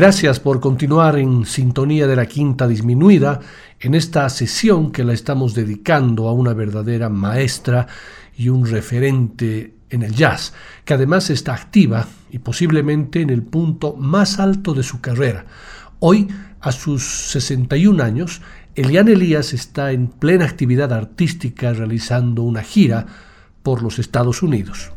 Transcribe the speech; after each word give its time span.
Gracias 0.00 0.40
por 0.40 0.60
continuar 0.60 1.18
en 1.18 1.44
sintonía 1.44 2.06
de 2.06 2.16
la 2.16 2.24
quinta 2.24 2.66
disminuida 2.66 3.38
en 3.78 3.94
esta 3.94 4.26
sesión 4.30 4.92
que 4.92 5.04
la 5.04 5.12
estamos 5.12 5.52
dedicando 5.52 6.26
a 6.26 6.32
una 6.32 6.54
verdadera 6.54 7.10
maestra 7.10 7.86
y 8.34 8.48
un 8.48 8.64
referente 8.64 9.74
en 9.90 10.02
el 10.02 10.14
jazz, 10.14 10.54
que 10.86 10.94
además 10.94 11.28
está 11.28 11.52
activa 11.52 12.08
y 12.30 12.38
posiblemente 12.38 13.20
en 13.20 13.28
el 13.28 13.42
punto 13.42 13.94
más 13.94 14.38
alto 14.38 14.72
de 14.72 14.84
su 14.84 15.02
carrera. 15.02 15.44
Hoy, 15.98 16.28
a 16.62 16.72
sus 16.72 17.04
61 17.32 18.02
años, 18.02 18.40
Elian 18.76 19.08
Elías 19.08 19.52
está 19.52 19.92
en 19.92 20.06
plena 20.06 20.46
actividad 20.46 20.94
artística 20.94 21.74
realizando 21.74 22.40
una 22.40 22.62
gira 22.62 23.04
por 23.62 23.82
los 23.82 23.98
Estados 23.98 24.42
Unidos. 24.42 24.92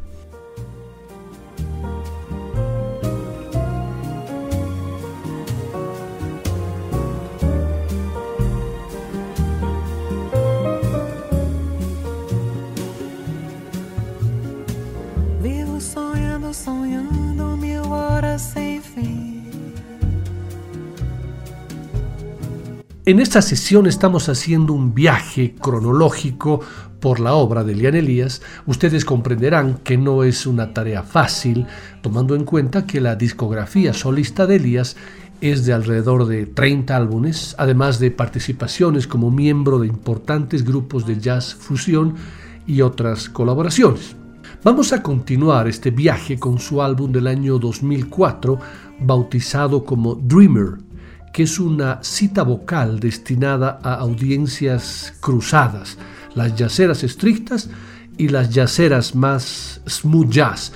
En 23.05 23.19
esta 23.19 23.41
sesión 23.41 23.85
estamos 23.85 24.29
haciendo 24.29 24.71
un 24.71 24.93
viaje 24.93 25.55
cronológico 25.55 26.61
por 27.01 27.19
la 27.19 27.33
obra 27.33 27.65
de 27.65 27.73
Elian 27.73 27.95
Elías. 27.95 28.41
Ustedes 28.65 29.03
comprenderán 29.03 29.79
que 29.83 29.97
no 29.97 30.23
es 30.23 30.47
una 30.47 30.73
tarea 30.73 31.03
fácil, 31.03 31.67
tomando 32.01 32.33
en 32.33 32.45
cuenta 32.45 32.87
que 32.87 33.01
la 33.01 33.17
discografía 33.17 33.91
solista 33.91 34.47
de 34.47 34.55
Elías 34.55 34.95
es 35.41 35.65
de 35.65 35.73
alrededor 35.73 36.27
de 36.27 36.45
30 36.45 36.95
álbumes, 36.95 37.55
además 37.57 37.99
de 37.99 38.09
participaciones 38.09 39.05
como 39.05 39.31
miembro 39.31 39.79
de 39.79 39.87
importantes 39.87 40.63
grupos 40.63 41.05
de 41.05 41.19
jazz 41.19 41.55
fusión 41.55 42.15
y 42.65 42.79
otras 42.79 43.27
colaboraciones. 43.27 44.15
Vamos 44.63 44.93
a 44.93 45.03
continuar 45.03 45.67
este 45.67 45.91
viaje 45.91 46.39
con 46.39 46.57
su 46.57 46.81
álbum 46.81 47.11
del 47.11 47.27
año 47.27 47.59
2004, 47.59 48.59
bautizado 49.01 49.83
como 49.83 50.15
Dreamer, 50.15 50.77
que 51.33 51.43
es 51.43 51.59
una 51.59 52.01
cita 52.03 52.43
vocal 52.43 52.99
destinada 52.99 53.79
a 53.83 53.95
audiencias 53.95 55.15
cruzadas, 55.19 55.97
las 56.35 56.55
yaceras 56.55 57.03
estrictas 57.03 57.69
y 58.17 58.29
las 58.29 58.51
yaceras 58.51 59.15
más 59.15 59.81
smooth 59.89 60.29
jazz. 60.29 60.71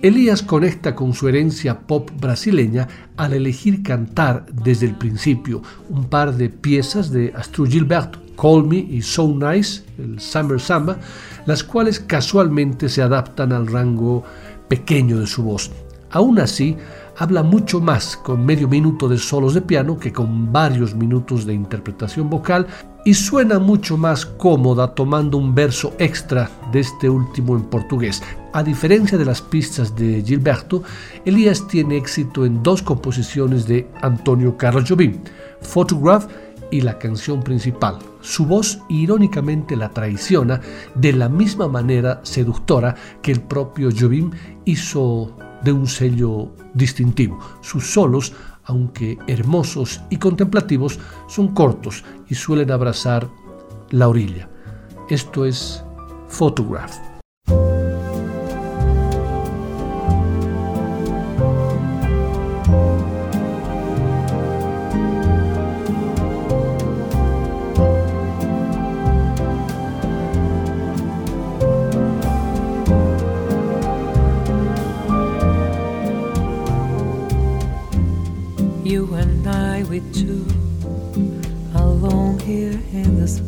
Elías 0.00 0.42
conecta 0.42 0.94
con 0.94 1.12
su 1.12 1.28
herencia 1.28 1.80
pop 1.80 2.10
brasileña 2.18 2.88
al 3.16 3.34
elegir 3.34 3.82
cantar 3.82 4.46
desde 4.46 4.86
el 4.86 4.94
principio 4.94 5.60
un 5.90 6.04
par 6.04 6.34
de 6.34 6.48
piezas 6.48 7.10
de 7.10 7.32
Astro 7.36 7.66
Gilberto, 7.66 8.20
Call 8.40 8.66
Me 8.66 8.76
y 8.78 9.02
So 9.02 9.28
Nice, 9.28 9.82
el 9.98 10.20
Summer 10.20 10.58
Samba, 10.58 10.98
las 11.46 11.62
cuales 11.62 12.00
casualmente 12.00 12.88
se 12.88 13.02
adaptan 13.02 13.52
al 13.52 13.66
rango 13.66 14.24
pequeño 14.68 15.18
de 15.18 15.26
su 15.26 15.42
voz. 15.42 15.70
Aún 16.10 16.38
así, 16.38 16.76
habla 17.18 17.42
mucho 17.42 17.80
más 17.80 18.16
con 18.16 18.46
medio 18.46 18.68
minuto 18.68 19.08
de 19.08 19.18
solos 19.18 19.54
de 19.54 19.60
piano 19.60 19.98
que 19.98 20.12
con 20.12 20.52
varios 20.52 20.94
minutos 20.94 21.44
de 21.44 21.52
interpretación 21.52 22.30
vocal 22.30 22.66
y 23.04 23.14
suena 23.14 23.58
mucho 23.58 23.96
más 23.96 24.24
cómoda 24.24 24.94
tomando 24.94 25.36
un 25.36 25.54
verso 25.54 25.94
extra 25.98 26.48
de 26.72 26.80
este 26.80 27.10
último 27.10 27.56
en 27.56 27.64
portugués. 27.64 28.22
A 28.52 28.62
diferencia 28.62 29.18
de 29.18 29.24
las 29.24 29.42
pistas 29.42 29.96
de 29.96 30.22
Gilberto, 30.24 30.82
Elías 31.24 31.66
tiene 31.66 31.96
éxito 31.96 32.46
en 32.46 32.62
dos 32.62 32.82
composiciones 32.82 33.66
de 33.66 33.88
Antonio 34.00 34.56
Carlos 34.56 34.84
Jobim, 34.88 35.18
Photograph 35.60 36.26
y 36.70 36.82
la 36.82 36.98
canción 36.98 37.42
principal. 37.42 37.98
Su 38.20 38.46
voz 38.46 38.80
irónicamente 38.88 39.74
la 39.74 39.88
traiciona 39.88 40.60
de 40.94 41.12
la 41.14 41.28
misma 41.28 41.66
manera 41.66 42.20
seductora 42.22 42.94
que 43.22 43.32
el 43.32 43.40
propio 43.40 43.88
Jobim 43.96 44.30
hizo 44.64 45.34
de 45.62 45.72
un 45.72 45.86
sello 45.86 46.50
distintivo. 46.74 47.38
Sus 47.60 47.92
solos, 47.92 48.32
aunque 48.64 49.18
hermosos 49.26 50.00
y 50.10 50.16
contemplativos, 50.18 50.98
son 51.28 51.48
cortos 51.48 52.04
y 52.28 52.34
suelen 52.34 52.70
abrazar 52.70 53.28
la 53.90 54.08
orilla. 54.08 54.48
Esto 55.08 55.44
es 55.44 55.82
Photograph. 56.28 57.07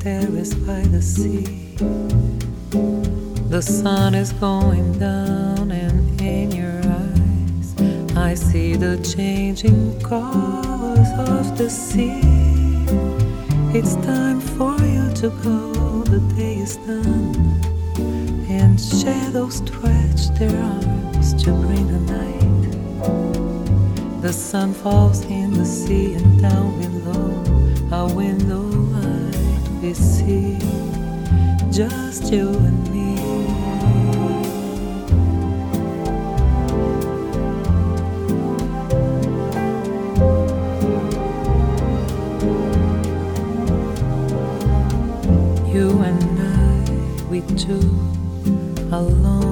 Terrace 0.01 0.55
by 0.55 0.81
the 0.81 1.03
sea. 1.03 1.77
The 3.51 3.61
sun 3.61 4.15
is 4.15 4.33
going 4.33 4.99
down, 4.99 5.71
and 5.71 6.21
in 6.21 6.51
your 6.53 6.81
eyes, 6.83 7.75
I 8.17 8.35
see 8.35 8.77
the 8.77 8.97
changing 9.15 10.01
colors 10.01 11.09
of 11.29 11.59
the 11.59 11.69
sea. 11.69 12.23
It's 13.77 13.97
time 13.97 14.41
for 14.41 14.75
you 14.81 15.13
to 15.21 15.29
go, 15.45 16.03
the 16.05 16.21
day 16.35 16.57
is 16.57 16.77
done, 16.79 17.61
and 18.49 18.81
shadows 18.81 19.57
stretch 19.57 20.29
their 20.39 20.57
arms 20.63 21.35
to 21.45 21.53
bring 21.53 21.87
the 21.89 22.01
night. 22.17 22.73
The 24.23 24.33
sun 24.33 24.73
falls 24.73 25.25
in 25.27 25.53
the 25.53 25.67
sea 25.67 26.15
and 26.15 26.41
down 26.41 26.81
below 26.81 27.45
our 27.93 28.09
window 28.15 28.81
see 29.95 30.59
just 31.71 32.31
you 32.31 32.51
and 32.51 32.91
me. 32.91 33.17
You 45.73 45.89
and 46.03 46.41
I, 46.41 47.25
we 47.31 47.41
two, 47.57 47.81
alone 48.93 49.50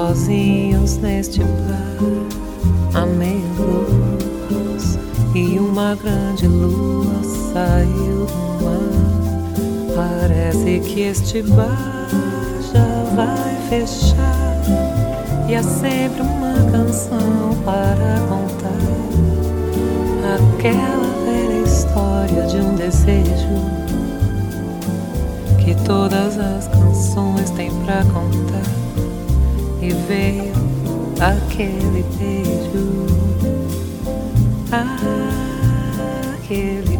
sozinhos 0.00 0.96
neste 0.96 1.40
meia 3.18 3.44
luz, 3.58 4.98
e 5.34 5.58
uma 5.58 5.94
grande 5.94 6.46
lua 6.46 7.22
saiu 7.52 8.24
do 8.24 8.64
mar. 8.64 9.94
Parece 9.94 10.80
que 10.80 11.02
este 11.02 11.42
bar 11.42 12.08
já 12.72 13.14
vai 13.14 13.56
fechar, 13.68 14.62
e 15.46 15.54
há 15.54 15.62
sempre 15.62 16.22
uma 16.22 16.70
canção 16.70 17.54
para 17.66 18.20
contar 18.26 18.70
aquela 20.34 21.10
velha 21.26 21.62
história 21.62 22.46
de 22.46 22.56
um 22.56 22.74
desejo 22.74 23.50
que 25.62 25.74
todas 25.84 26.38
as 26.38 26.68
canções 26.68 27.50
têm 27.50 27.70
pra 27.84 28.02
contar. 28.04 28.79
E 29.82 29.90
veio 30.06 30.52
aquele 31.20 32.04
beijo, 32.18 33.06
aquele 36.42 36.99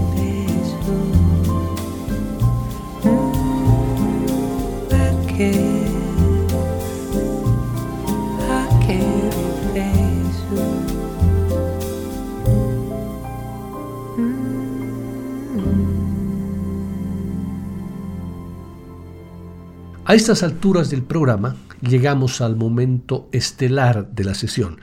A 20.11 20.17
estas 20.17 20.43
alturas 20.43 20.91
del 20.91 21.05
programa 21.05 21.55
llegamos 21.83 22.41
al 22.41 22.57
momento 22.57 23.29
estelar 23.31 24.11
de 24.11 24.25
la 24.25 24.35
sesión, 24.35 24.81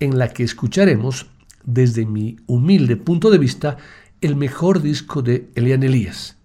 en 0.00 0.18
la 0.18 0.32
que 0.32 0.44
escucharemos, 0.44 1.26
desde 1.64 2.06
mi 2.06 2.38
humilde 2.46 2.96
punto 2.96 3.30
de 3.30 3.36
vista, 3.36 3.76
el 4.22 4.34
mejor 4.34 4.80
disco 4.80 5.20
de 5.20 5.50
Elian 5.56 5.82
Elias, 5.82 6.38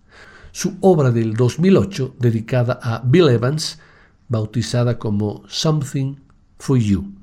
su 0.51 0.75
obra 0.81 1.11
del 1.11 1.35
2008 1.35 2.15
dedicada 2.19 2.81
a 2.83 3.01
Bill 3.01 3.29
Evans, 3.29 3.79
bautizada 4.27 4.99
como 4.99 5.43
Something 5.47 6.17
for 6.59 6.77
You. 6.77 7.13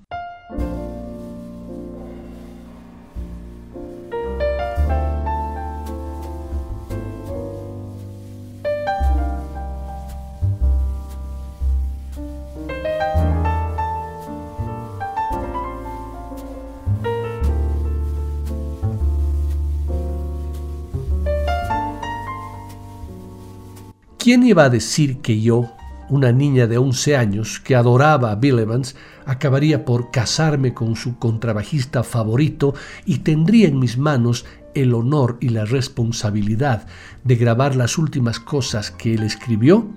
¿Quién 24.29 24.43
iba 24.43 24.65
a 24.65 24.69
decir 24.69 25.23
que 25.23 25.41
yo, 25.41 25.73
una 26.11 26.33
niña 26.33 26.67
de 26.67 26.77
11 26.77 27.17
años 27.17 27.61
que 27.61 27.75
adoraba 27.75 28.31
a 28.31 28.35
Bill 28.35 28.59
Evans, 28.59 28.95
acabaría 29.25 29.87
por 29.87 30.11
casarme 30.11 30.75
con 30.75 30.97
su 30.97 31.19
contrabajista 31.19 32.03
favorito 32.03 32.75
y 33.07 33.21
tendría 33.21 33.69
en 33.69 33.79
mis 33.79 33.97
manos 33.97 34.45
el 34.75 34.93
honor 34.93 35.39
y 35.41 35.49
la 35.49 35.65
responsabilidad 35.65 36.87
de 37.25 37.37
grabar 37.37 37.75
las 37.75 37.97
últimas 37.97 38.39
cosas 38.39 38.91
que 38.91 39.15
él 39.15 39.23
escribió? 39.23 39.89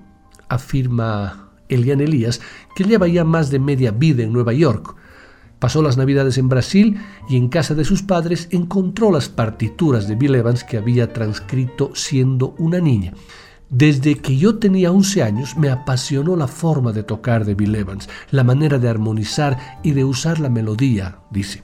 Afirma 0.48 1.50
Elian 1.68 2.00
Elías, 2.00 2.40
que 2.74 2.86
lleva 2.86 3.10
ya 3.10 3.26
más 3.26 3.52
de 3.52 3.60
media 3.60 3.92
vida 3.92 4.24
en 4.24 4.32
Nueva 4.32 4.54
York. 4.54 4.96
Pasó 5.60 5.82
las 5.82 5.98
navidades 5.98 6.38
en 6.38 6.48
Brasil 6.48 7.02
y 7.28 7.36
en 7.36 7.50
casa 7.50 7.76
de 7.76 7.84
sus 7.84 8.02
padres 8.02 8.48
encontró 8.52 9.12
las 9.12 9.28
partituras 9.28 10.08
de 10.08 10.16
Bill 10.16 10.36
Evans 10.36 10.64
que 10.64 10.78
había 10.78 11.12
transcrito 11.12 11.92
siendo 11.96 12.56
una 12.60 12.80
niña. 12.80 13.12
Desde 13.72 14.16
que 14.16 14.36
yo 14.36 14.60
tenía 14.60 14.92
11 14.92 15.24
años 15.24 15.56
me 15.56 15.70
apasionó 15.70 16.36
la 16.36 16.50
forma 16.50 16.92
de 16.92 17.04
tocar 17.04 17.46
de 17.46 17.56
Bill 17.56 17.74
Evans, 17.74 18.10
la 18.30 18.44
manera 18.44 18.78
de 18.80 18.90
armonizar 18.90 19.80
y 19.82 19.92
de 19.92 20.04
usar 20.04 20.42
la 20.42 20.50
melodía, 20.50 21.20
dice. 21.32 21.64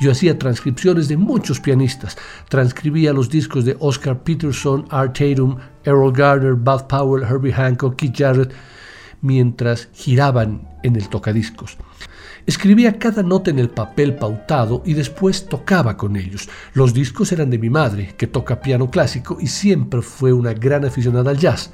Yo 0.00 0.12
hacía 0.12 0.38
transcripciones 0.38 1.08
de 1.08 1.16
muchos 1.16 1.58
pianistas, 1.58 2.16
transcribía 2.48 3.12
los 3.12 3.30
discos 3.30 3.64
de 3.64 3.76
Oscar 3.80 4.22
Peterson, 4.22 4.86
Art 4.90 5.18
Tatum, 5.18 5.56
Errol 5.82 6.12
Garner, 6.12 6.54
Bud 6.54 6.82
Powell, 6.88 7.24
Herbie 7.24 7.52
Hancock, 7.52 7.96
Keith 7.96 8.16
Jarrett, 8.16 8.52
mientras 9.20 9.88
giraban 9.92 10.68
en 10.84 10.94
el 10.94 11.08
tocadiscos. 11.08 11.76
Escribía 12.50 12.98
cada 12.98 13.22
nota 13.22 13.52
en 13.52 13.60
el 13.60 13.70
papel 13.70 14.16
pautado 14.16 14.82
y 14.84 14.94
después 14.94 15.46
tocaba 15.46 15.96
con 15.96 16.16
ellos. 16.16 16.48
Los 16.74 16.92
discos 16.92 17.30
eran 17.30 17.48
de 17.48 17.60
mi 17.60 17.70
madre, 17.70 18.16
que 18.18 18.26
toca 18.26 18.60
piano 18.60 18.90
clásico 18.90 19.38
y 19.40 19.46
siempre 19.46 20.02
fue 20.02 20.32
una 20.32 20.52
gran 20.52 20.84
aficionada 20.84 21.30
al 21.30 21.38
jazz. 21.38 21.70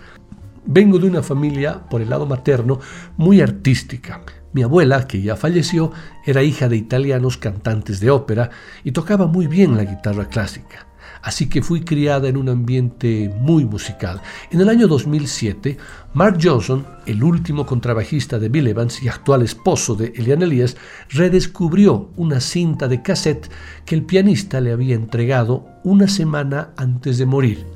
Vengo 0.66 0.98
de 0.98 1.06
una 1.06 1.22
familia, 1.22 1.80
por 1.88 2.02
el 2.02 2.10
lado 2.10 2.26
materno, 2.26 2.78
muy 3.16 3.40
artística. 3.40 4.20
Mi 4.52 4.64
abuela, 4.64 5.06
que 5.06 5.22
ya 5.22 5.34
falleció, 5.34 5.92
era 6.26 6.42
hija 6.42 6.68
de 6.68 6.76
italianos 6.76 7.38
cantantes 7.38 7.98
de 7.98 8.10
ópera 8.10 8.50
y 8.84 8.92
tocaba 8.92 9.26
muy 9.26 9.46
bien 9.46 9.78
la 9.78 9.84
guitarra 9.84 10.28
clásica 10.28 10.85
así 11.26 11.48
que 11.48 11.60
fui 11.60 11.80
criada 11.80 12.28
en 12.28 12.36
un 12.36 12.48
ambiente 12.48 13.28
muy 13.40 13.64
musical. 13.64 14.22
En 14.52 14.60
el 14.60 14.68
año 14.68 14.86
2007, 14.86 15.76
Mark 16.14 16.38
Johnson, 16.40 16.86
el 17.04 17.24
último 17.24 17.66
contrabajista 17.66 18.38
de 18.38 18.48
Bill 18.48 18.68
Evans 18.68 19.02
y 19.02 19.08
actual 19.08 19.42
esposo 19.42 19.96
de 19.96 20.12
Elian 20.14 20.42
Elias, 20.42 20.76
redescubrió 21.08 22.10
una 22.16 22.38
cinta 22.38 22.86
de 22.86 23.02
cassette 23.02 23.50
que 23.84 23.96
el 23.96 24.04
pianista 24.04 24.60
le 24.60 24.70
había 24.70 24.94
entregado 24.94 25.66
una 25.82 26.06
semana 26.06 26.70
antes 26.76 27.18
de 27.18 27.26
morir. 27.26 27.66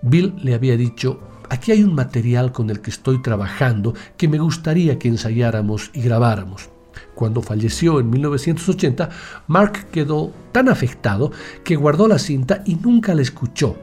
Bill 0.00 0.34
le 0.42 0.54
había 0.54 0.78
dicho, 0.78 1.20
aquí 1.50 1.72
hay 1.72 1.84
un 1.84 1.94
material 1.94 2.52
con 2.52 2.70
el 2.70 2.80
que 2.80 2.88
estoy 2.88 3.20
trabajando 3.20 3.92
que 4.16 4.28
me 4.28 4.38
gustaría 4.38 4.98
que 4.98 5.08
ensayáramos 5.08 5.90
y 5.92 6.00
grabáramos. 6.00 6.70
Cuando 7.14 7.42
falleció 7.42 8.00
en 8.00 8.10
1980, 8.10 9.10
Mark 9.46 9.86
quedó 9.90 10.32
tan 10.52 10.68
afectado 10.68 11.30
que 11.64 11.76
guardó 11.76 12.08
la 12.08 12.18
cinta 12.18 12.62
y 12.64 12.76
nunca 12.76 13.14
la 13.14 13.22
escuchó. 13.22 13.76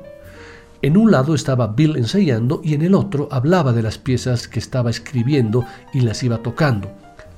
En 0.82 0.96
un 0.96 1.12
lado 1.12 1.36
estaba 1.36 1.68
Bill 1.68 1.98
ensayando 1.98 2.62
y 2.64 2.74
en 2.74 2.82
el 2.82 2.96
otro 2.96 3.28
hablaba 3.32 3.74
de 3.74 3.84
las 3.84 3.98
piezas 3.98 4.48
que 4.48 4.60
estaba 4.60 4.90
escribiendo 4.90 5.66
y 5.94 6.02
las 6.02 6.24
iba 6.24 6.38
tocando. 6.38 6.90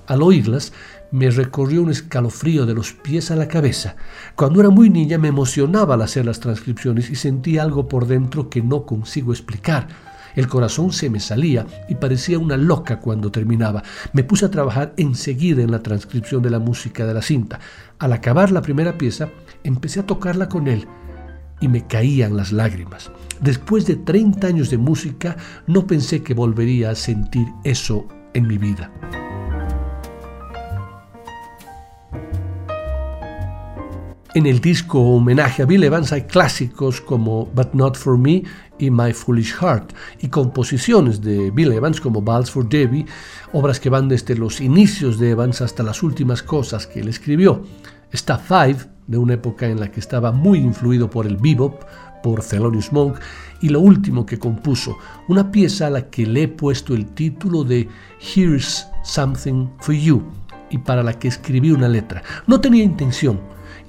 Al 0.05 0.21
oírlas, 0.21 0.73
me 1.11 1.29
recorrió 1.29 1.81
un 1.81 1.89
escalofrío 1.89 2.65
de 2.65 2.73
los 2.73 2.93
pies 2.93 3.31
a 3.31 3.35
la 3.35 3.47
cabeza. 3.47 3.95
Cuando 4.35 4.59
era 4.59 4.69
muy 4.69 4.89
niña 4.89 5.17
me 5.17 5.27
emocionaba 5.27 5.95
al 5.95 6.01
hacer 6.01 6.25
las 6.25 6.39
transcripciones 6.39 7.09
y 7.09 7.15
sentí 7.15 7.57
algo 7.57 7.87
por 7.87 8.07
dentro 8.07 8.49
que 8.49 8.61
no 8.61 8.85
consigo 8.85 9.33
explicar. 9.33 9.87
El 10.35 10.47
corazón 10.47 10.91
se 10.91 11.09
me 11.09 11.19
salía 11.19 11.65
y 11.89 11.95
parecía 11.95 12.39
una 12.39 12.57
loca 12.57 12.99
cuando 12.99 13.31
terminaba. 13.31 13.83
Me 14.13 14.23
puse 14.23 14.45
a 14.45 14.51
trabajar 14.51 14.93
enseguida 14.97 15.61
en 15.61 15.71
la 15.71 15.83
transcripción 15.83 16.41
de 16.41 16.49
la 16.49 16.59
música 16.59 17.05
de 17.05 17.13
la 17.13 17.21
cinta. 17.21 17.59
Al 17.99 18.13
acabar 18.13 18.51
la 18.51 18.61
primera 18.61 18.97
pieza, 18.97 19.29
empecé 19.63 19.99
a 19.99 20.05
tocarla 20.05 20.49
con 20.49 20.67
él 20.67 20.87
y 21.59 21.67
me 21.67 21.85
caían 21.85 22.35
las 22.35 22.51
lágrimas. 22.51 23.11
Después 23.39 23.85
de 23.85 23.95
30 23.95 24.47
años 24.47 24.69
de 24.69 24.77
música, 24.77 25.37
no 25.67 25.87
pensé 25.87 26.21
que 26.23 26.33
volvería 26.33 26.89
a 26.89 26.95
sentir 26.95 27.47
eso 27.63 28.07
en 28.33 28.47
mi 28.47 28.57
vida. 28.57 28.91
En 34.33 34.45
el 34.45 34.61
disco 34.61 34.97
homenaje 34.97 35.61
a 35.61 35.65
Bill 35.65 35.83
Evans 35.83 36.13
hay 36.13 36.21
clásicos 36.21 37.01
como 37.01 37.47
But 37.47 37.73
Not 37.73 37.97
For 37.97 38.17
Me 38.17 38.43
y 38.81 38.89
My 38.89 39.13
Foolish 39.13 39.53
Heart, 39.53 39.93
y 40.21 40.27
composiciones 40.27 41.21
de 41.21 41.51
Bill 41.51 41.71
Evans 41.71 42.01
como 42.01 42.21
Balls 42.21 42.49
for 42.49 42.67
Debbie, 42.67 43.05
obras 43.53 43.79
que 43.79 43.89
van 43.89 44.09
desde 44.09 44.35
los 44.35 44.59
inicios 44.59 45.19
de 45.19 45.29
Evans 45.29 45.61
hasta 45.61 45.83
las 45.83 46.03
últimas 46.03 46.41
cosas 46.41 46.87
que 46.87 46.99
él 46.99 47.07
escribió. 47.07 47.63
Está 48.11 48.37
Five, 48.37 48.77
de 49.07 49.17
una 49.17 49.35
época 49.35 49.67
en 49.67 49.79
la 49.79 49.91
que 49.91 49.99
estaba 49.99 50.31
muy 50.31 50.59
influido 50.59 51.09
por 51.09 51.27
el 51.27 51.37
bebop, 51.37 51.83
por 52.23 52.43
Thelonious 52.43 52.91
Monk, 52.91 53.17
y 53.61 53.69
lo 53.69 53.79
último 53.79 54.25
que 54.25 54.39
compuso, 54.39 54.97
una 55.27 55.51
pieza 55.51 55.87
a 55.87 55.91
la 55.91 56.09
que 56.09 56.25
le 56.25 56.43
he 56.43 56.47
puesto 56.47 56.93
el 56.95 57.05
título 57.07 57.63
de 57.63 57.87
Here's 58.19 58.87
Something 59.03 59.67
for 59.79 59.93
You, 59.93 60.23
y 60.69 60.79
para 60.79 61.03
la 61.03 61.13
que 61.13 61.27
escribí 61.27 61.71
una 61.71 61.87
letra. 61.87 62.23
No 62.47 62.59
tenía 62.59 62.83
intención, 62.83 63.39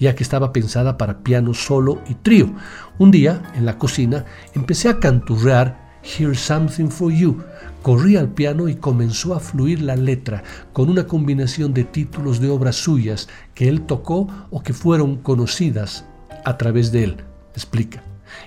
ya 0.03 0.17
que 0.17 0.25
estaba 0.25 0.53
pensada 0.53 0.99
para 0.99 1.23
piano 1.23 1.55
solo 1.55 2.01
y 2.09 2.15
trío. 2.15 2.51
Un 2.99 3.13
día, 3.13 3.41
en 3.55 3.65
la 3.65 3.79
cocina, 3.79 4.25
empecé 4.53 4.89
a 4.89 4.99
canturrear 4.99 5.93
Here's 6.03 6.41
Something 6.41 6.89
for 6.89 7.13
You. 7.13 7.41
Corrí 7.83 8.17
al 8.17 8.29
piano 8.29 8.69
y 8.69 8.75
comenzó 8.75 9.33
a 9.33 9.39
fluir 9.39 9.81
la 9.81 9.95
letra 9.95 10.43
con 10.73 10.91
una 10.91 11.07
combinación 11.07 11.73
de 11.73 11.85
títulos 11.85 12.41
de 12.41 12.51
obras 12.51 12.75
suyas 12.75 13.29
que 13.55 13.69
él 13.69 13.83
tocó 13.83 14.27
o 14.51 14.61
que 14.65 14.73
fueron 14.73 15.19
conocidas 15.19 16.05
a 16.45 16.59
través 16.59 16.91
de 16.91 17.05
él. 17.05 17.17
Explica. 17.55 18.03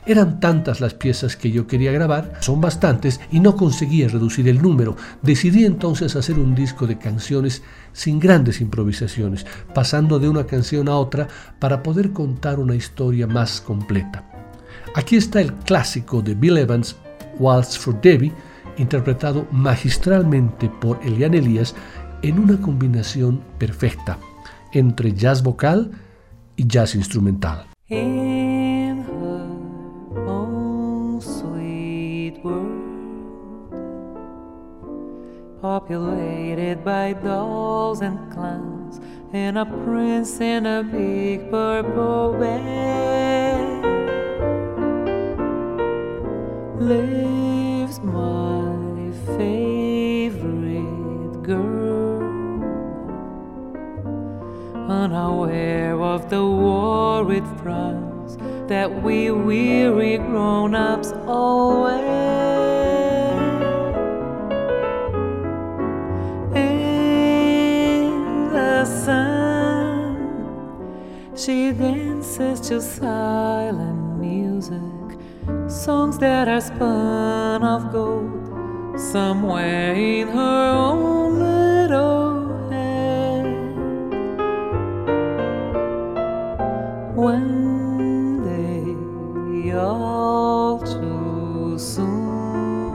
Eran 0.08 0.40
tantas 0.40 0.82
las 0.82 0.94
piezas 0.94 1.36
que 1.36 1.50
yo 1.50 1.66
quería 1.66 1.92
grabar, 1.92 2.34
son 2.40 2.62
bastantes, 2.62 3.20
y 3.32 3.40
no 3.40 3.56
conseguía 3.56 4.08
reducir 4.08 4.48
el 4.48 4.62
número. 4.62 4.96
Decidí 5.24 5.66
entonces 5.66 6.16
hacer 6.16 6.38
un 6.38 6.54
disco 6.54 6.86
de 6.86 6.98
canciones 6.98 7.64
sin 7.92 8.20
grandes 8.20 8.62
improvisaciones, 8.62 9.46
pasando 9.74 10.20
de 10.20 10.30
una 10.30 10.46
canción 10.46 10.90
a 10.90 10.98
otra 10.98 11.28
para 11.60 11.82
poder 11.82 12.12
contar 12.12 12.60
una 12.60 12.76
historia 12.76 13.26
más 13.26 13.60
completa. 13.62 14.24
Aquí 14.94 15.16
está 15.16 15.42
el 15.42 15.54
clásico 15.54 16.22
de 16.22 16.36
Bill 16.36 16.58
Evans, 16.58 16.96
Waltz 17.40 17.78
for 17.78 18.00
Debbie, 18.00 18.34
interpretado 18.78 19.48
magistralmente 19.52 20.70
por 20.70 21.00
Elian 21.04 21.34
Elias 21.34 21.74
en 22.22 22.40
una 22.40 22.60
combinación 22.62 23.42
perfecta 23.58 24.18
entre 24.72 25.14
jazz 25.14 25.42
vocal 25.42 25.92
y 26.56 26.68
jazz 26.68 26.96
instrumental. 26.96 27.66
In 27.88 29.55
populated 35.66 36.86
by 36.86 37.12
dolls 37.12 38.02
and 38.02 38.32
clowns, 38.32 39.02
and 39.34 39.58
a 39.58 39.66
prince 39.66 40.40
in 40.40 40.64
a 40.68 40.84
big 40.84 41.50
purple 41.50 42.38
bed, 42.40 43.84
lives 46.80 48.00
my 48.00 49.12
favorite 49.38 51.42
girl 51.42 52.22
unaware 54.88 56.00
of 56.00 56.30
the 56.30 56.46
war 56.46 57.24
with 57.24 57.48
France 57.64 58.38
that 58.68 59.02
we 59.02 59.32
weary 59.32 60.20
grown-ups 60.20 61.12
always. 61.26 62.75
She 71.46 71.72
dances 71.74 72.60
to 72.60 72.82
silent 72.82 74.20
music, 74.20 75.20
songs 75.68 76.18
that 76.18 76.48
are 76.48 76.60
spun 76.60 77.64
of 77.64 77.92
gold 77.92 79.00
somewhere 79.00 79.94
in 79.94 80.28
her 80.30 80.72
own 80.72 81.38
little 81.38 82.70
head. 82.72 83.46
One 87.16 88.42
day, 88.44 89.76
all 89.78 90.80
too 90.80 91.78
soon, 91.78 92.92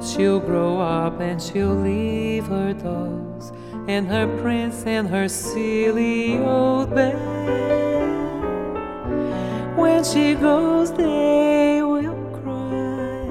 she'll 0.00 0.38
grow 0.38 0.80
up 0.80 1.18
and 1.18 1.42
she'll 1.42 1.74
leave 1.74 2.46
her 2.46 2.74
dolls 2.74 3.13
and 3.86 4.08
her 4.08 4.26
prince 4.40 4.84
and 4.86 5.08
her 5.08 5.28
silly 5.28 6.38
old 6.38 6.94
bed. 6.94 7.18
When 9.76 10.02
she 10.04 10.34
goes, 10.34 10.92
they 10.92 11.82
will 11.82 12.14
cry 12.42 13.28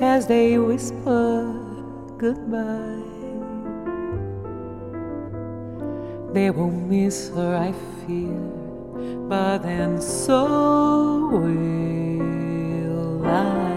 as 0.00 0.26
they 0.26 0.58
whisper 0.58 1.52
goodbye. 2.16 3.02
They 6.32 6.50
will 6.50 6.70
miss 6.70 7.30
her, 7.30 7.56
I 7.56 7.72
fear, 8.06 8.40
but 9.28 9.58
then 9.58 10.00
so 10.00 11.28
will 11.32 13.26
I. 13.26 13.75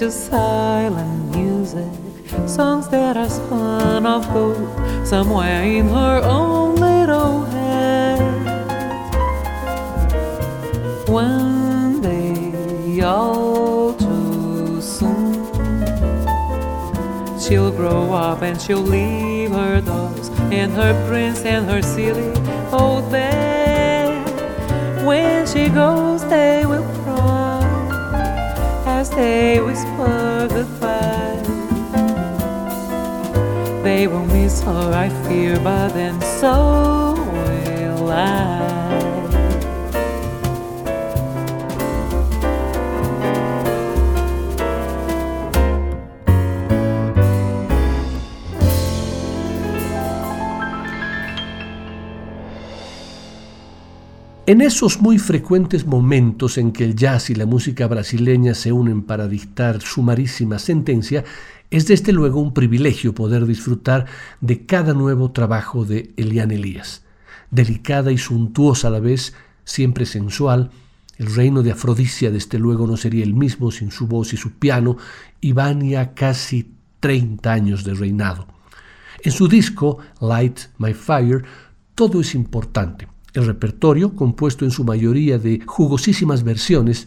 to 0.00 0.10
silent 0.10 1.36
music, 1.36 1.84
songs 2.48 2.88
that 2.88 3.18
are 3.18 3.28
spun 3.28 4.06
of 4.06 4.26
gold 4.32 5.06
somewhere 5.06 5.62
in 5.62 5.86
her 5.88 6.22
own 6.24 6.74
little 6.76 7.44
head. 7.44 8.18
One 11.06 12.00
day, 12.00 13.02
all 13.02 13.92
too 13.92 14.80
soon, 14.80 15.44
she'll 17.38 17.70
grow 17.70 18.14
up 18.14 18.40
and 18.40 18.58
she'll 18.58 18.78
leave 18.78 19.50
her 19.50 19.82
dolls 19.82 20.30
and 20.50 20.72
her 20.72 20.94
prince 21.10 21.44
and 21.44 21.68
her 21.68 21.82
silly 21.82 22.32
old 22.72 23.12
bed. 23.12 24.24
When 25.04 25.46
she 25.46 25.68
goes, 25.68 26.26
they 26.30 26.64
will 26.64 26.88
cry 27.04 27.60
as 28.86 29.10
they 29.10 29.60
whisper 29.60 29.89
I 34.70 35.08
fear, 35.26 35.58
but 35.60 35.92
then 35.94 36.20
so 36.20 37.14
will 37.32 38.10
I. 38.10 38.70
En 54.50 54.60
esos 54.62 55.00
muy 55.00 55.18
frecuentes 55.18 55.86
momentos 55.86 56.58
en 56.58 56.72
que 56.72 56.82
el 56.82 56.96
jazz 56.96 57.30
y 57.30 57.36
la 57.36 57.46
música 57.46 57.86
brasileña 57.86 58.54
se 58.54 58.72
unen 58.72 59.02
para 59.02 59.28
dictar 59.28 59.80
sumarísima 59.80 60.58
sentencia, 60.58 61.22
es 61.70 61.86
desde 61.86 62.12
luego 62.12 62.40
un 62.40 62.52
privilegio 62.52 63.14
poder 63.14 63.46
disfrutar 63.46 64.06
de 64.40 64.66
cada 64.66 64.92
nuevo 64.92 65.30
trabajo 65.30 65.84
de 65.84 66.12
Elian 66.16 66.50
Elías. 66.50 67.04
Delicada 67.50 68.12
y 68.12 68.18
suntuosa 68.18 68.88
a 68.88 68.90
la 68.90 69.00
vez, 69.00 69.34
siempre 69.64 70.04
sensual, 70.06 70.70
el 71.16 71.34
reino 71.34 71.62
de 71.62 71.72
Afrodisia 71.72 72.30
desde 72.30 72.58
luego 72.58 72.86
no 72.86 72.96
sería 72.96 73.24
el 73.24 73.34
mismo 73.34 73.70
sin 73.70 73.90
su 73.90 74.06
voz 74.06 74.32
y 74.32 74.36
su 74.36 74.52
piano, 74.52 74.96
y 75.40 75.52
van 75.52 75.86
ya 75.88 76.14
casi 76.14 76.72
30 77.00 77.52
años 77.52 77.84
de 77.84 77.94
reinado. 77.94 78.46
En 79.22 79.32
su 79.32 79.48
disco 79.48 79.98
Light 80.20 80.58
My 80.78 80.94
Fire 80.94 81.44
todo 81.94 82.20
es 82.20 82.34
importante. 82.34 83.06
El 83.34 83.46
repertorio, 83.46 84.16
compuesto 84.16 84.64
en 84.64 84.70
su 84.70 84.82
mayoría 84.82 85.38
de 85.38 85.60
jugosísimas 85.66 86.42
versiones, 86.42 87.06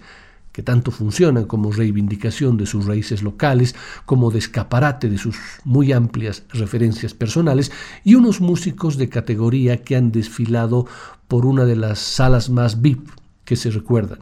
que 0.54 0.64
tanto 0.64 0.92
funcionan 0.92 1.46
como 1.46 1.72
reivindicación 1.72 2.56
de 2.58 2.68
sus 2.68 2.86
raíces 2.86 3.24
locales, 3.24 3.76
como 4.06 4.32
de 4.32 4.40
escaparate 4.40 5.10
de 5.10 5.18
sus 5.18 5.36
muy 5.66 5.92
amplias 5.92 6.44
referencias 6.50 7.14
personales, 7.14 7.72
y 8.04 8.16
unos 8.16 8.40
músicos 8.40 8.98
de 8.98 9.10
categoría 9.10 9.82
que 9.82 9.96
han 9.96 10.12
desfilado 10.12 10.86
por 11.28 11.48
una 11.48 11.66
de 11.66 11.76
las 11.76 12.00
salas 12.00 12.52
más 12.52 12.82
VIP 12.82 13.10
que 13.44 13.56
se 13.56 13.72
recuerdan, 13.72 14.20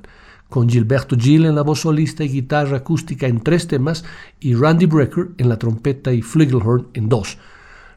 con 0.50 0.70
Gilberto 0.70 1.18
Gil 1.18 1.46
en 1.46 1.56
la 1.56 1.64
voz 1.64 1.82
solista 1.82 2.24
y 2.24 2.30
guitarra 2.30 2.78
acústica 2.78 3.28
en 3.28 3.42
tres 3.42 3.68
temas 3.68 4.06
y 4.40 4.56
Randy 4.56 4.86
Brecker 4.86 5.32
en 5.38 5.50
la 5.50 5.60
trompeta 5.60 6.14
y 6.14 6.22
flugelhorn 6.22 6.88
en 6.94 7.10
dos 7.10 7.38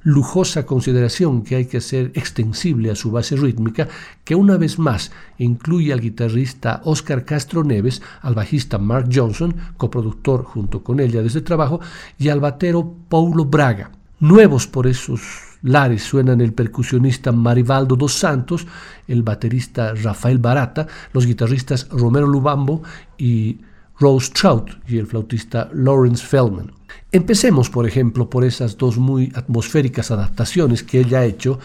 lujosa 0.04 0.66
consideración 0.66 1.42
que 1.42 1.56
hay 1.56 1.64
que 1.64 1.78
hacer 1.78 2.12
extensible 2.14 2.90
a 2.90 2.94
su 2.94 3.10
base 3.10 3.36
rítmica, 3.36 3.88
que 4.22 4.34
una 4.34 4.56
vez 4.56 4.78
más 4.78 5.10
incluye 5.38 5.92
al 5.92 6.00
guitarrista 6.00 6.82
Oscar 6.84 7.24
Castro 7.24 7.64
Neves, 7.64 8.02
al 8.20 8.34
bajista 8.34 8.78
Mark 8.78 9.08
Johnson, 9.12 9.54
coproductor 9.76 10.44
junto 10.44 10.84
con 10.84 11.00
ella 11.00 11.22
de 11.22 11.28
este 11.28 11.40
trabajo, 11.40 11.80
y 12.18 12.28
al 12.28 12.40
batero 12.40 12.94
Paulo 13.08 13.46
Braga. 13.46 13.90
Nuevos 14.20 14.66
por 14.66 14.86
esos 14.86 15.20
lares 15.62 16.02
suenan 16.04 16.40
el 16.40 16.52
percusionista 16.52 17.32
Marivaldo 17.32 17.96
dos 17.96 18.12
Santos, 18.12 18.66
el 19.08 19.22
baterista 19.22 19.94
Rafael 19.94 20.38
Barata, 20.38 20.86
los 21.12 21.26
guitarristas 21.26 21.88
Romero 21.88 22.26
Lubambo 22.26 22.82
y 23.16 23.58
Rose 23.98 24.30
Trout 24.32 24.70
y 24.86 24.98
el 24.98 25.06
flautista 25.06 25.70
Lawrence 25.72 26.24
Feldman. 26.24 26.83
Empecemos, 27.14 27.70
por 27.70 27.86
ejemplo, 27.86 28.28
por 28.28 28.42
esas 28.42 28.76
dos 28.76 28.98
muy 28.98 29.30
atmosféricas 29.36 30.10
adaptaciones 30.10 30.82
que 30.82 30.98
ella 30.98 31.20
ha 31.20 31.24
hecho 31.24 31.60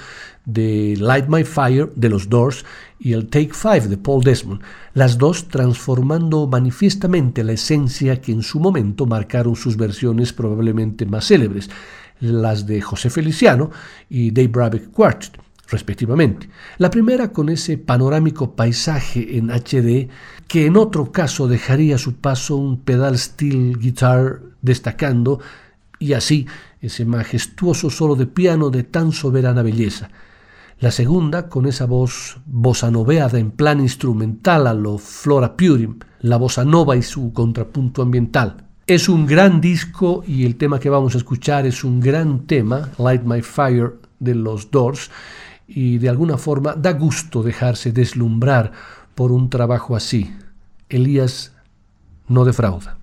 de 0.46 0.96
Light 1.00 1.25
My 1.27 1.44
Fire 1.44 1.91
de 1.96 2.08
los 2.08 2.29
Doors 2.29 2.65
y 3.00 3.13
el 3.13 3.29
Take 3.29 3.53
Five 3.53 3.88
de 3.88 3.98
Paul 3.98 4.24
Desmond, 4.24 4.62
las 4.94 5.18
dos 5.18 5.48
transformando 5.48 6.46
manifiestamente 6.46 7.44
la 7.44 7.53
esencia 7.53 8.22
que 8.22 8.32
en 8.32 8.44
su 8.44 8.60
momento 8.60 9.08
marcaron 9.08 9.56
sus 9.56 9.75
versiones 9.75 10.34
probablemente 10.34 11.08
más 11.08 11.25
célebres, 11.25 11.68
las 12.20 12.68
de 12.68 12.79
José 12.79 13.10
Feliciano 13.10 13.72
y 14.08 14.29
Dave 14.29 14.50
Brabeck 14.50 14.91
Quartet 14.91 15.41
respectivamente. 15.72 16.50
La 16.77 16.89
primera 16.89 17.32
con 17.32 17.50
ese 17.50 17.77
panorámico 17.77 18.56
paisaje 18.56 19.38
en 19.38 19.50
HD 19.50 20.10
que 20.50 20.65
en 20.65 20.77
otro 20.77 21.12
caso 21.12 21.48
dejaría 21.48 22.00
su 22.00 22.15
paso 22.15 22.56
un 22.56 22.79
pedal 22.82 23.20
steel 23.20 23.77
guitar 23.77 24.41
destacando 24.63 25.39
y 26.00 26.13
así 26.13 26.48
ese 26.82 27.06
majestuoso 27.06 27.91
solo 27.91 28.15
de 28.15 28.25
piano 28.25 28.72
de 28.72 28.82
tan 28.82 29.12
soberana 29.12 29.62
belleza. 29.62 30.10
La 30.79 30.89
segunda 30.89 31.50
con 31.50 31.68
esa 31.68 31.86
voz 31.86 32.39
bossa 32.48 32.89
noveada 32.89 33.38
en 33.38 33.51
plan 33.51 33.79
instrumental 33.79 34.65
a 34.65 34.74
lo 34.74 34.98
Flora 34.98 35.56
Purim, 35.56 36.00
la 36.22 36.38
bossa 36.38 36.65
nova 36.65 36.98
y 36.98 37.03
su 37.03 37.32
contrapunto 37.32 38.01
ambiental. 38.01 38.65
Es 38.88 39.08
un 39.08 39.27
gran 39.27 39.62
disco 39.62 40.24
y 40.25 40.46
el 40.46 40.55
tema 40.55 40.79
que 40.79 40.90
vamos 40.90 41.14
a 41.14 41.20
escuchar 41.20 41.68
es 41.68 41.83
un 41.83 42.00
gran 42.00 42.48
tema, 42.48 42.90
Light 42.98 43.22
My 43.22 43.44
Fire 43.44 43.98
de 44.18 44.33
los 44.33 44.72
Doors, 44.72 45.12
y 45.68 46.00
de 46.00 46.09
alguna 46.09 46.40
forma 46.40 46.74
da 46.74 46.94
gusto 46.94 47.44
dejarse 47.44 47.92
deslumbrar 47.92 48.72
por 49.20 49.34
un 49.34 49.50
trabajo 49.50 49.98
así. 49.98 50.34
Elías 50.88 51.51
no 52.29 52.46
defrauda. 52.46 52.98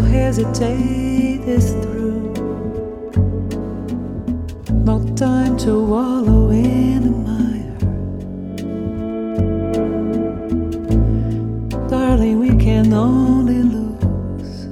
Hesitate 0.00 1.40
is 1.48 1.72
through. 1.80 2.30
No 4.84 5.02
time 5.16 5.56
to 5.64 5.82
wallow 5.82 6.50
in 6.50 7.02
the 7.04 7.10
mire. 7.26 7.78
Darling, 11.88 12.38
we 12.38 12.50
can 12.62 12.92
only 12.92 13.62
lose. 13.62 14.66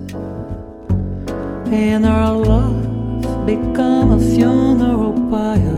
And 1.72 2.04
our 2.04 2.36
love 2.36 3.46
become 3.46 4.12
a 4.12 4.20
funeral 4.20 5.14
pyre. 5.30 5.73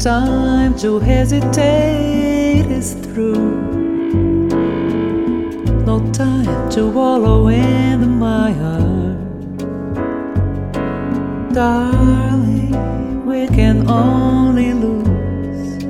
Time 0.00 0.74
to 0.74 0.98
hesitate 0.98 2.64
is 2.70 2.94
through. 2.94 3.50
No 5.84 6.00
time 6.12 6.70
to 6.70 6.86
wallow 6.88 7.48
in 7.48 8.00
the 8.00 8.06
mire. 8.06 9.18
Darling, 11.52 13.26
we 13.26 13.46
can 13.48 13.86
only 13.90 14.72
lose. 14.72 15.84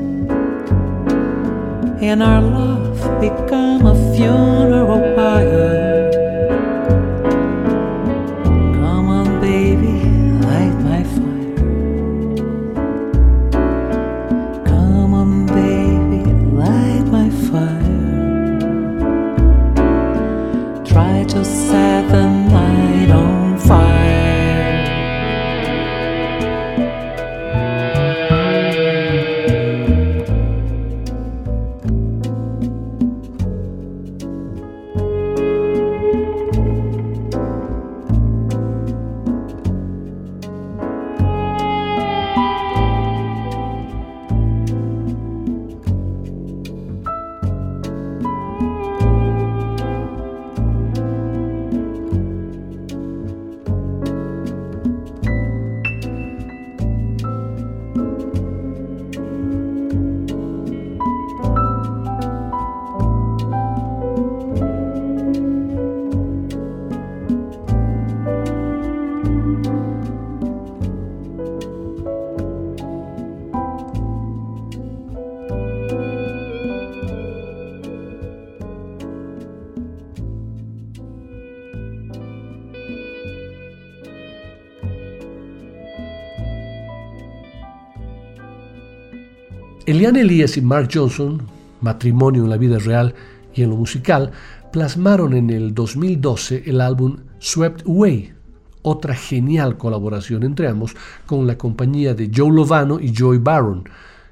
And 2.03 2.21
our 2.21 2.43
love 2.43 3.21
become 3.21 3.87
a 3.87 3.95
funeral 4.17 5.15
pyre. 5.15 5.80
Eliane 90.11 90.33
Elias 90.33 90.57
y 90.57 90.61
Mark 90.61 90.89
Johnson, 90.93 91.41
matrimonio 91.83 92.43
en 92.43 92.51
la 92.51 92.57
vida 92.57 92.81
real 92.81 93.15
y 93.55 93.63
en 93.63 93.71
lo 93.71 93.77
musical, 93.77 94.33
plasmaron 94.73 95.35
en 95.35 95.51
el 95.51 95.73
2012 95.73 96.65
el 96.67 96.81
álbum 96.81 97.19
Swept 97.39 97.87
Away, 97.87 98.33
otra 98.83 99.15
genial 99.15 99.79
colaboración 99.79 100.43
entre 100.43 100.67
ambos 100.67 100.97
con 101.27 101.47
la 101.47 101.57
compañía 101.57 102.13
de 102.15 102.29
Joe 102.35 102.51
Lovano 102.51 102.99
y 102.99 103.13
Joy 103.15 103.39
Barron. 103.39 103.85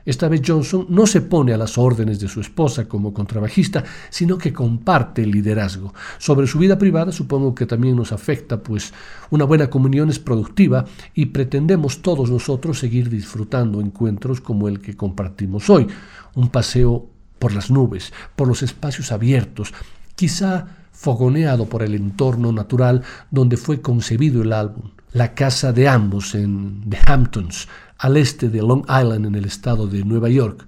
Esta 0.09 0.27
vez 0.27 0.40
Johnson 0.42 0.87
no 0.88 1.07
se 1.07 1.21
pone 1.21 1.53
a 1.53 1.59
las 1.59 1.77
órdenes 1.77 2.18
de 2.18 2.29
su 2.29 2.40
esposa 2.40 2.88
como 2.88 3.12
contrabajista, 3.12 3.85
sino 4.09 4.38
que 4.38 4.55
comparte 4.55 5.23
el 5.23 5.31
liderazgo. 5.31 5.92
Sobre 6.16 6.47
su 6.47 6.59
vida 6.59 6.79
privada 6.79 7.12
supongo 7.12 7.55
que 7.55 7.66
también 7.66 7.94
nos 7.94 8.11
afecta, 8.11 8.62
pues 8.62 8.94
una 9.29 9.44
buena 9.44 9.68
comunión 9.68 10.09
es 10.09 10.18
productiva 10.18 10.87
y 11.12 11.27
pretendemos 11.27 12.01
todos 12.01 12.31
nosotros 12.31 12.79
seguir 12.79 13.11
disfrutando 13.11 13.83
encuentros 13.83 14.40
como 14.40 14.66
el 14.66 14.81
que 14.81 14.97
compartimos 14.97 15.68
hoy. 15.68 15.87
Un 16.35 16.49
paseo 16.49 17.11
por 17.38 17.53
las 17.53 17.71
nubes, 17.71 18.14
por 18.35 18.49
los 18.49 18.62
espacios 18.62 19.12
abiertos, 19.12 19.75
quizá 20.16 20.68
fogoneado 20.90 21.66
por 21.66 21.83
el 21.83 21.94
entorno 21.94 22.51
natural 22.51 23.03
donde 23.31 23.59
fue 23.59 23.83
concebido 23.83 24.40
el 24.40 24.55
álbum, 24.55 24.90
la 25.12 25.35
casa 25.35 25.75
de 25.75 25.87
ambos 25.87 26.35
en 26.35 26.88
The 26.88 26.99
Hamptons, 27.05 27.68
al 27.98 28.16
este 28.16 28.48
de 28.48 28.62
Long 28.62 28.84
Island 28.84 29.26
en 29.26 29.34
el 29.34 29.44
estado 29.44 29.87
de 29.87 30.04
Nueva 30.04 30.28
York. 30.28 30.66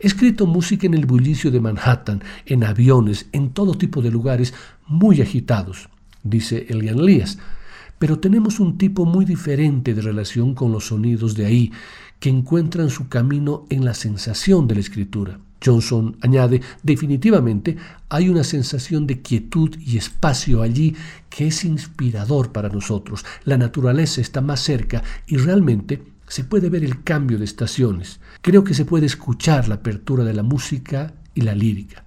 He 0.00 0.06
escrito 0.06 0.46
música 0.46 0.86
en 0.86 0.94
el 0.94 1.06
bullicio 1.06 1.50
de 1.50 1.60
Manhattan, 1.60 2.22
en 2.46 2.64
aviones, 2.64 3.26
en 3.32 3.50
todo 3.50 3.74
tipo 3.74 4.02
de 4.02 4.10
lugares 4.10 4.54
muy 4.86 5.20
agitados, 5.20 5.88
dice 6.22 6.66
Elian 6.68 6.98
Elias. 6.98 7.38
Pero 7.98 8.18
tenemos 8.18 8.58
un 8.58 8.76
tipo 8.76 9.04
muy 9.04 9.24
diferente 9.24 9.94
de 9.94 10.02
relación 10.02 10.54
con 10.54 10.72
los 10.72 10.88
sonidos 10.88 11.36
de 11.36 11.46
ahí, 11.46 11.72
que 12.18 12.28
encuentran 12.28 12.90
su 12.90 13.08
camino 13.08 13.66
en 13.70 13.84
la 13.84 13.94
sensación 13.94 14.66
de 14.66 14.74
la 14.74 14.80
escritura. 14.80 15.38
Johnson 15.64 16.16
añade, 16.20 16.60
definitivamente 16.82 17.76
hay 18.08 18.28
una 18.28 18.44
sensación 18.44 19.06
de 19.06 19.22
quietud 19.22 19.74
y 19.78 19.96
espacio 19.96 20.60
allí 20.60 20.94
que 21.30 21.46
es 21.46 21.64
inspirador 21.64 22.52
para 22.52 22.68
nosotros. 22.68 23.24
La 23.44 23.56
naturaleza 23.56 24.20
está 24.20 24.40
más 24.40 24.60
cerca 24.60 25.02
y 25.26 25.36
realmente 25.36 26.13
se 26.26 26.44
puede 26.44 26.70
ver 26.70 26.84
el 26.84 27.02
cambio 27.02 27.38
de 27.38 27.44
estaciones. 27.44 28.20
Creo 28.42 28.64
que 28.64 28.74
se 28.74 28.84
puede 28.84 29.06
escuchar 29.06 29.68
la 29.68 29.76
apertura 29.76 30.24
de 30.24 30.34
la 30.34 30.42
música 30.42 31.12
y 31.34 31.42
la 31.42 31.54
lírica. 31.54 32.04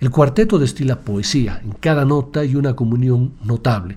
El 0.00 0.10
cuarteto 0.10 0.58
destila 0.58 1.00
poesía 1.00 1.60
en 1.62 1.72
cada 1.72 2.04
nota 2.04 2.44
y 2.44 2.56
una 2.56 2.74
comunión 2.74 3.34
notable. 3.44 3.96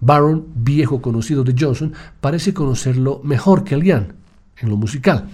Baron, 0.00 0.46
viejo 0.54 1.02
conocido 1.02 1.44
de 1.44 1.54
Johnson, 1.58 1.92
parece 2.20 2.54
conocerlo 2.54 3.20
mejor 3.24 3.64
que 3.64 3.74
Alian 3.74 4.14
en 4.58 4.68
lo 4.70 4.76
musical. 4.76 5.28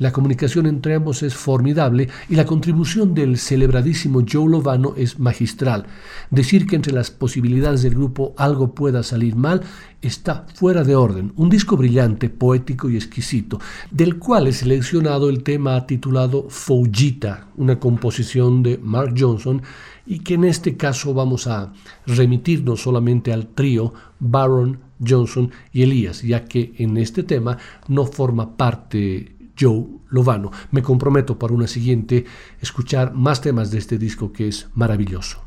La 0.00 0.12
comunicación 0.12 0.64
entre 0.64 0.94
ambos 0.94 1.22
es 1.22 1.34
formidable 1.34 2.08
y 2.30 2.34
la 2.34 2.46
contribución 2.46 3.12
del 3.12 3.36
celebradísimo 3.36 4.24
Joe 4.26 4.48
Lovano 4.48 4.94
es 4.96 5.18
magistral. 5.18 5.84
Decir 6.30 6.66
que 6.66 6.76
entre 6.76 6.94
las 6.94 7.10
posibilidades 7.10 7.82
del 7.82 7.96
grupo 7.96 8.32
algo 8.38 8.74
pueda 8.74 9.02
salir 9.02 9.36
mal 9.36 9.60
está 10.00 10.46
fuera 10.54 10.84
de 10.84 10.96
orden. 10.96 11.34
Un 11.36 11.50
disco 11.50 11.76
brillante, 11.76 12.30
poético 12.30 12.88
y 12.88 12.96
exquisito, 12.96 13.60
del 13.90 14.18
cual 14.18 14.46
he 14.46 14.54
seleccionado 14.54 15.28
el 15.28 15.42
tema 15.42 15.86
titulado 15.86 16.46
Foujita, 16.48 17.48
una 17.58 17.78
composición 17.78 18.62
de 18.62 18.78
Mark 18.78 19.12
Johnson 19.18 19.60
y 20.06 20.20
que 20.20 20.32
en 20.32 20.44
este 20.44 20.78
caso 20.78 21.12
vamos 21.12 21.46
a 21.46 21.74
remitirnos 22.06 22.80
solamente 22.80 23.34
al 23.34 23.48
trío 23.48 23.92
Baron, 24.18 24.78
Johnson 25.06 25.50
y 25.74 25.82
Elías, 25.82 26.22
ya 26.22 26.46
que 26.46 26.72
en 26.78 26.96
este 26.96 27.22
tema 27.22 27.58
no 27.86 28.06
forma 28.06 28.56
parte 28.56 29.36
Joe 29.60 29.86
Lovano. 30.08 30.50
Me 30.70 30.82
comprometo 30.82 31.38
para 31.38 31.54
una 31.54 31.66
siguiente 31.66 32.24
escuchar 32.60 33.12
más 33.14 33.40
temas 33.40 33.70
de 33.70 33.78
este 33.78 33.98
disco 33.98 34.32
que 34.32 34.48
es 34.48 34.68
maravilloso. 34.74 35.42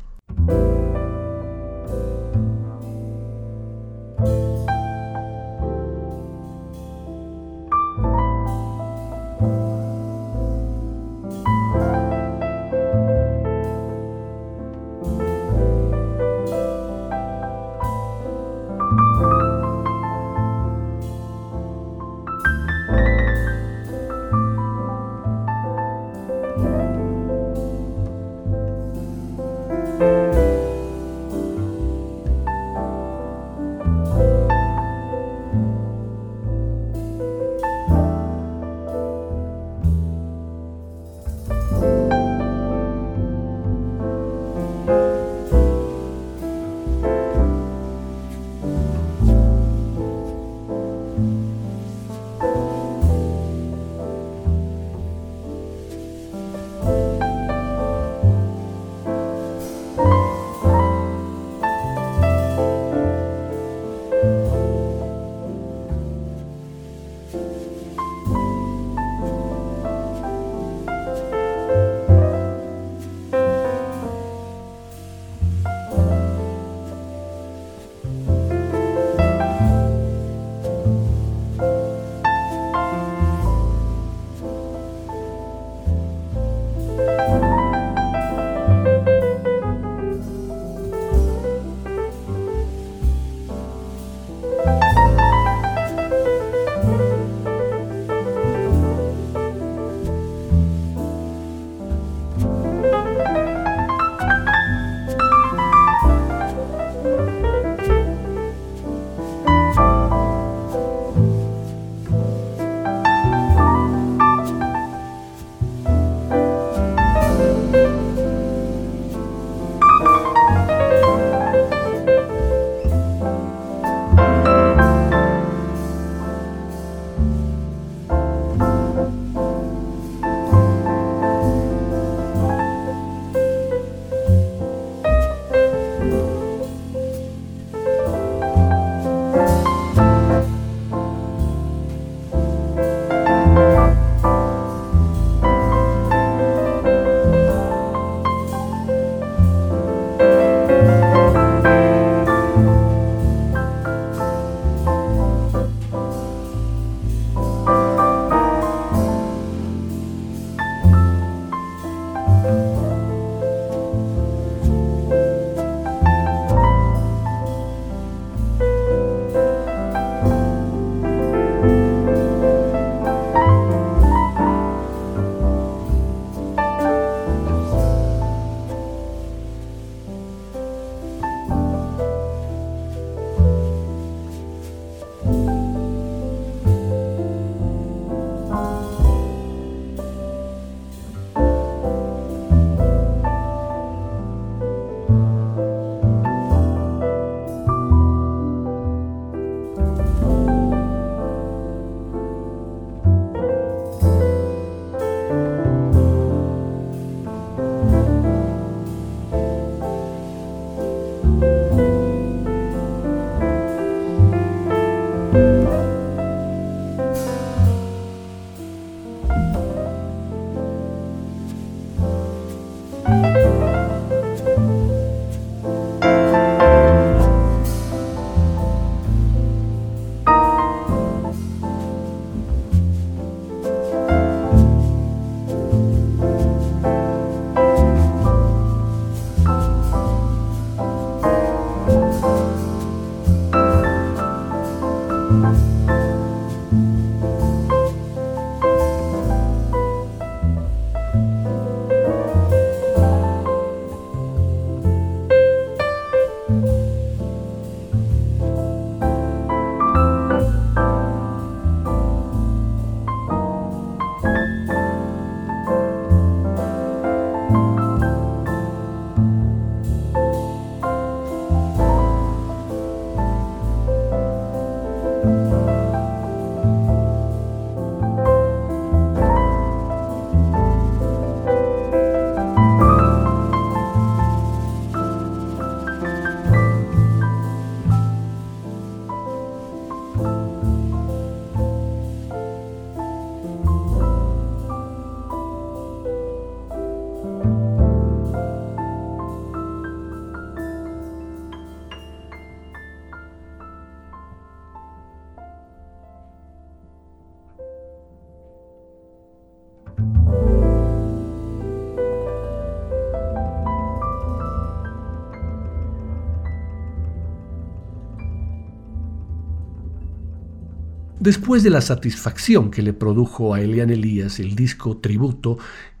Después 321.24 321.62
de 321.62 321.70
la 321.70 321.80
satisfacción 321.80 322.70
que 322.70 322.82
le 322.82 322.92
produjo 322.92 323.54
a 323.54 323.62
Elian 323.62 323.88
Elías 323.88 324.40
el 324.40 324.54
disco 324.54 324.98
tributo 324.98 325.56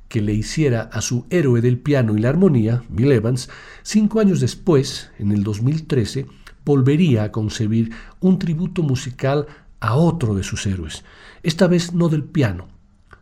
que 0.06 0.20
le 0.20 0.34
hiciera 0.34 0.82
a 0.82 1.00
su 1.00 1.24
héroe 1.30 1.62
del 1.62 1.78
piano 1.78 2.14
y 2.14 2.20
la 2.20 2.28
armonía, 2.28 2.84
Bill 2.90 3.10
Evans, 3.10 3.48
cinco 3.82 4.20
años 4.20 4.40
después, 4.40 5.10
en 5.18 5.32
el 5.32 5.42
2013, 5.42 6.26
volvería 6.66 7.22
a 7.22 7.32
concebir 7.32 7.90
un 8.20 8.38
tributo 8.38 8.82
musical 8.82 9.46
a 9.80 9.94
otro 9.94 10.34
de 10.34 10.42
sus 10.42 10.66
héroes, 10.66 11.04
esta 11.42 11.68
vez 11.68 11.94
no 11.94 12.10
del 12.10 12.24
piano, 12.24 12.68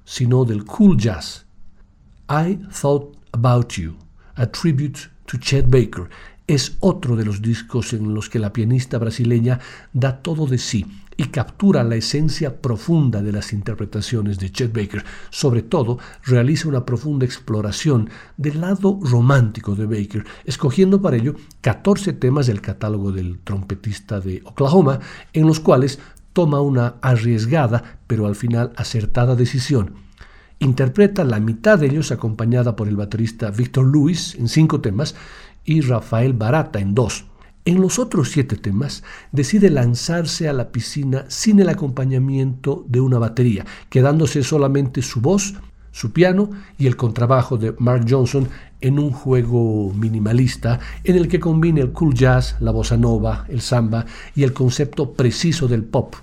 sino 0.05 0.45
del 0.45 0.65
cool 0.65 0.97
jazz. 0.99 1.47
I 2.29 2.59
Thought 2.81 3.17
About 3.31 3.75
You, 3.75 3.95
a 4.35 4.51
tribute 4.51 4.99
to 5.27 5.38
Chet 5.38 5.67
Baker, 5.69 6.11
es 6.55 6.77
otro 6.81 7.17
de 7.17 7.25
los 7.25 7.41
discos 7.41 7.95
en 7.95 8.12
los 8.12 8.29
que 8.29 8.38
la 8.38 8.53
pianista 8.53 8.99
brasileña 8.99 9.59
da 9.95 10.19
todo 10.21 10.47
de 10.47 10.59
sí 10.59 10.85
y 11.17 11.25
captura 11.29 11.83
la 11.83 11.97
esencia 11.97 12.61
profunda 12.61 13.23
de 13.23 13.33
las 13.33 13.55
interpretaciones 13.55 14.38
de 14.38 14.51
Chet 14.51 14.71
Baker. 14.71 15.03
Sobre 15.31 15.62
todo, 15.62 15.99
realiza 16.25 16.69
una 16.69 16.85
profunda 16.85 17.25
exploración 17.25 18.11
del 18.37 18.61
lado 18.61 18.99
romántico 19.03 19.75
de 19.75 19.87
Baker, 19.87 20.25
escogiendo 20.45 21.01
para 21.01 21.17
ello 21.17 21.37
14 21.62 22.12
temas 22.12 22.49
del 22.49 22.61
catálogo 22.61 23.12
del 23.12 23.38
trompetista 23.38 24.21
de 24.21 24.43
Oklahoma, 24.45 25.01
en 25.33 25.47
los 25.47 25.59
cuales 25.59 26.01
toma 26.35 26.61
una 26.61 26.97
arriesgada 27.01 27.99
pero 28.07 28.27
al 28.27 28.37
final 28.37 28.73
acertada 28.77 29.37
decisión. 29.37 29.95
Interpreta 30.59 31.25
la 31.25 31.41
mitad 31.41 31.79
de 31.79 31.87
ellos 31.87 32.12
acompañada 32.12 32.77
por 32.77 32.88
el 32.88 32.97
baterista 32.97 33.51
Victor 33.51 33.85
Lewis 33.85 34.37
en 34.37 34.49
cinco 34.49 34.81
temas 34.81 35.17
y 35.64 35.81
Rafael 35.81 36.33
Barata 36.33 36.81
en 36.81 36.94
dos. 36.94 37.27
En 37.64 37.81
los 37.81 38.01
otros 38.01 38.31
siete 38.31 38.57
temas 38.57 39.05
decide 39.31 39.70
lanzarse 39.70 40.48
a 40.48 40.53
la 40.53 40.72
piscina 40.72 41.25
sin 41.29 41.61
el 41.61 41.68
acompañamiento 41.68 42.85
de 42.88 43.01
una 43.01 43.18
batería, 43.18 43.64
quedándose 43.88 44.42
solamente 44.42 45.01
su 45.01 45.20
voz, 45.20 45.55
su 45.92 46.12
piano 46.12 46.51
y 46.77 46.87
el 46.87 46.96
contrabajo 46.96 47.59
de 47.59 47.75
Mark 47.79 48.07
Johnson 48.09 48.48
en 48.81 48.98
un 48.98 49.12
juego 49.12 49.92
minimalista 49.94 50.81
en 51.05 51.16
el 51.16 51.29
que 51.29 51.38
combina 51.38 51.81
el 51.83 51.92
cool 51.92 52.14
jazz, 52.14 52.57
la 52.59 52.72
bossa 52.72 52.96
nova, 52.96 53.46
el 53.48 53.61
samba 53.61 54.07
y 54.35 54.42
el 54.42 54.53
concepto 54.53 55.12
preciso 55.12 55.68
del 55.68 55.85
pop 55.85 56.16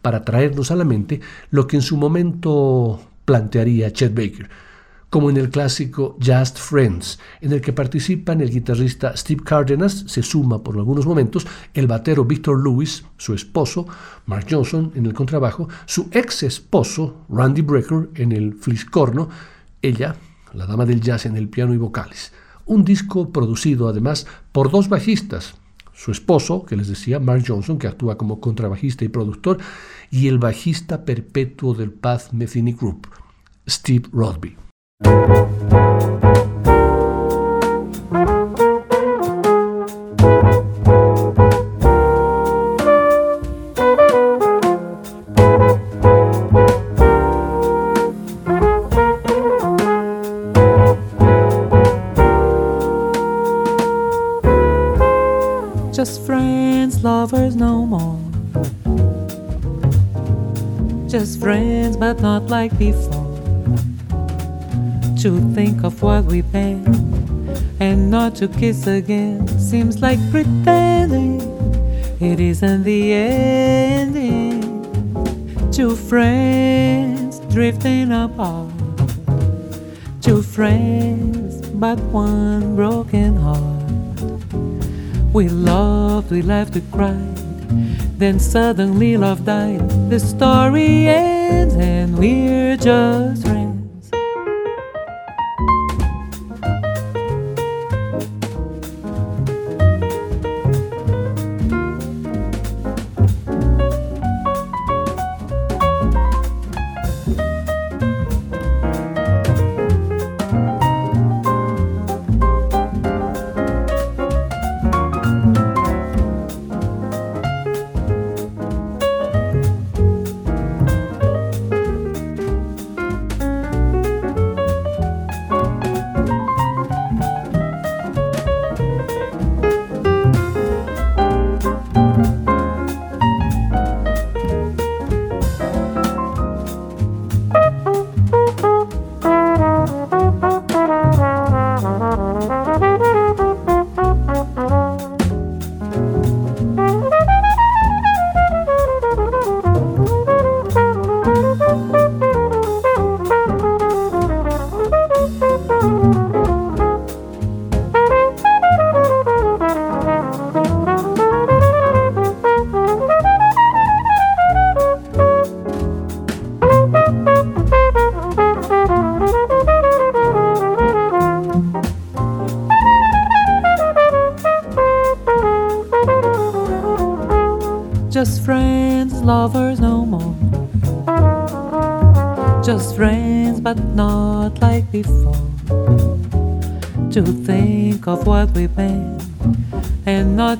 para 0.00 0.24
traernos 0.24 0.70
a 0.70 0.76
la 0.76 0.84
mente 0.84 1.20
lo 1.50 1.66
que 1.66 1.76
en 1.76 1.82
su 1.82 1.96
momento 1.96 3.00
plantearía 3.26 3.92
Chet 3.92 4.14
Baker 4.14 4.48
como 5.16 5.30
en 5.30 5.38
el 5.38 5.48
clásico 5.48 6.18
Just 6.22 6.58
Friends, 6.58 7.18
en 7.40 7.54
el 7.54 7.62
que 7.62 7.72
participan 7.72 8.42
el 8.42 8.50
guitarrista 8.50 9.16
Steve 9.16 9.42
Cardenas, 9.42 10.04
se 10.06 10.22
suma 10.22 10.62
por 10.62 10.76
algunos 10.76 11.06
momentos 11.06 11.46
el 11.72 11.86
batero 11.86 12.26
Victor 12.26 12.62
Lewis, 12.62 13.02
su 13.16 13.32
esposo, 13.32 13.86
Mark 14.26 14.44
Johnson 14.50 14.92
en 14.94 15.06
el 15.06 15.14
contrabajo, 15.14 15.70
su 15.86 16.10
ex 16.12 16.42
esposo, 16.42 17.24
Randy 17.30 17.62
Brecker, 17.62 18.10
en 18.16 18.32
el 18.32 18.56
fliscorno, 18.56 19.30
ella, 19.80 20.16
la 20.52 20.66
dama 20.66 20.84
del 20.84 21.00
jazz 21.00 21.24
en 21.24 21.38
el 21.38 21.48
piano 21.48 21.72
y 21.72 21.78
vocales. 21.78 22.34
Un 22.66 22.84
disco 22.84 23.32
producido 23.32 23.88
además 23.88 24.26
por 24.52 24.70
dos 24.70 24.90
bajistas, 24.90 25.54
su 25.94 26.10
esposo, 26.10 26.66
que 26.66 26.76
les 26.76 26.88
decía, 26.88 27.20
Mark 27.20 27.42
Johnson, 27.46 27.78
que 27.78 27.86
actúa 27.86 28.18
como 28.18 28.38
contrabajista 28.38 29.06
y 29.06 29.08
productor, 29.08 29.56
y 30.10 30.28
el 30.28 30.38
bajista 30.38 31.06
perpetuo 31.06 31.72
del 31.72 31.90
Path 31.90 32.32
Metheny 32.32 32.74
Group, 32.74 33.08
Steve 33.66 34.10
Rodby. 34.12 34.65
Just 55.96 56.26
friends, 56.26 57.02
lovers 57.02 57.56
no 57.56 57.86
more. 57.86 58.18
Just 61.08 61.40
friends, 61.40 61.96
but 61.96 62.20
not 62.20 62.48
like 62.48 62.76
before 62.78 63.15
to 65.26 65.40
think 65.54 65.82
of 65.82 66.02
what 66.02 66.24
we've 66.26 66.52
been 66.52 66.86
and 67.80 68.08
not 68.08 68.36
to 68.36 68.46
kiss 68.46 68.86
again 68.86 69.44
seems 69.58 70.00
like 70.00 70.20
pretending 70.30 71.40
it 72.20 72.38
isn't 72.38 72.84
the 72.84 73.12
ending. 73.12 74.62
Two 75.72 75.96
friends 75.96 77.40
drifting 77.52 78.12
apart, 78.12 78.70
two 80.22 80.42
friends, 80.42 81.60
but 81.70 81.98
one 82.12 82.76
broken 82.76 83.34
heart. 83.34 83.90
We 85.32 85.48
loved, 85.48 86.30
we 86.30 86.42
laughed, 86.42 86.76
we 86.76 86.82
cried. 86.92 87.36
Then 88.16 88.38
suddenly 88.38 89.16
love 89.16 89.44
died. 89.44 89.90
The 90.08 90.20
story 90.20 91.08
ends, 91.08 91.74
and 91.74 92.16
we're. 92.16 92.66
Just 92.76 93.35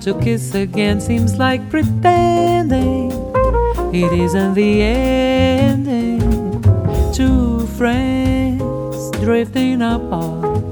to 0.07 0.15
kiss 0.21 0.55
again 0.55 1.01
seems 1.01 1.37
like 1.37 1.69
pretending 1.69 3.11
it 3.93 4.13
isn't 4.13 4.55
the 4.55 4.81
ending. 4.81 6.21
Two 7.13 7.67
friends 7.77 9.11
drifting 9.19 9.83
apart. 9.83 10.63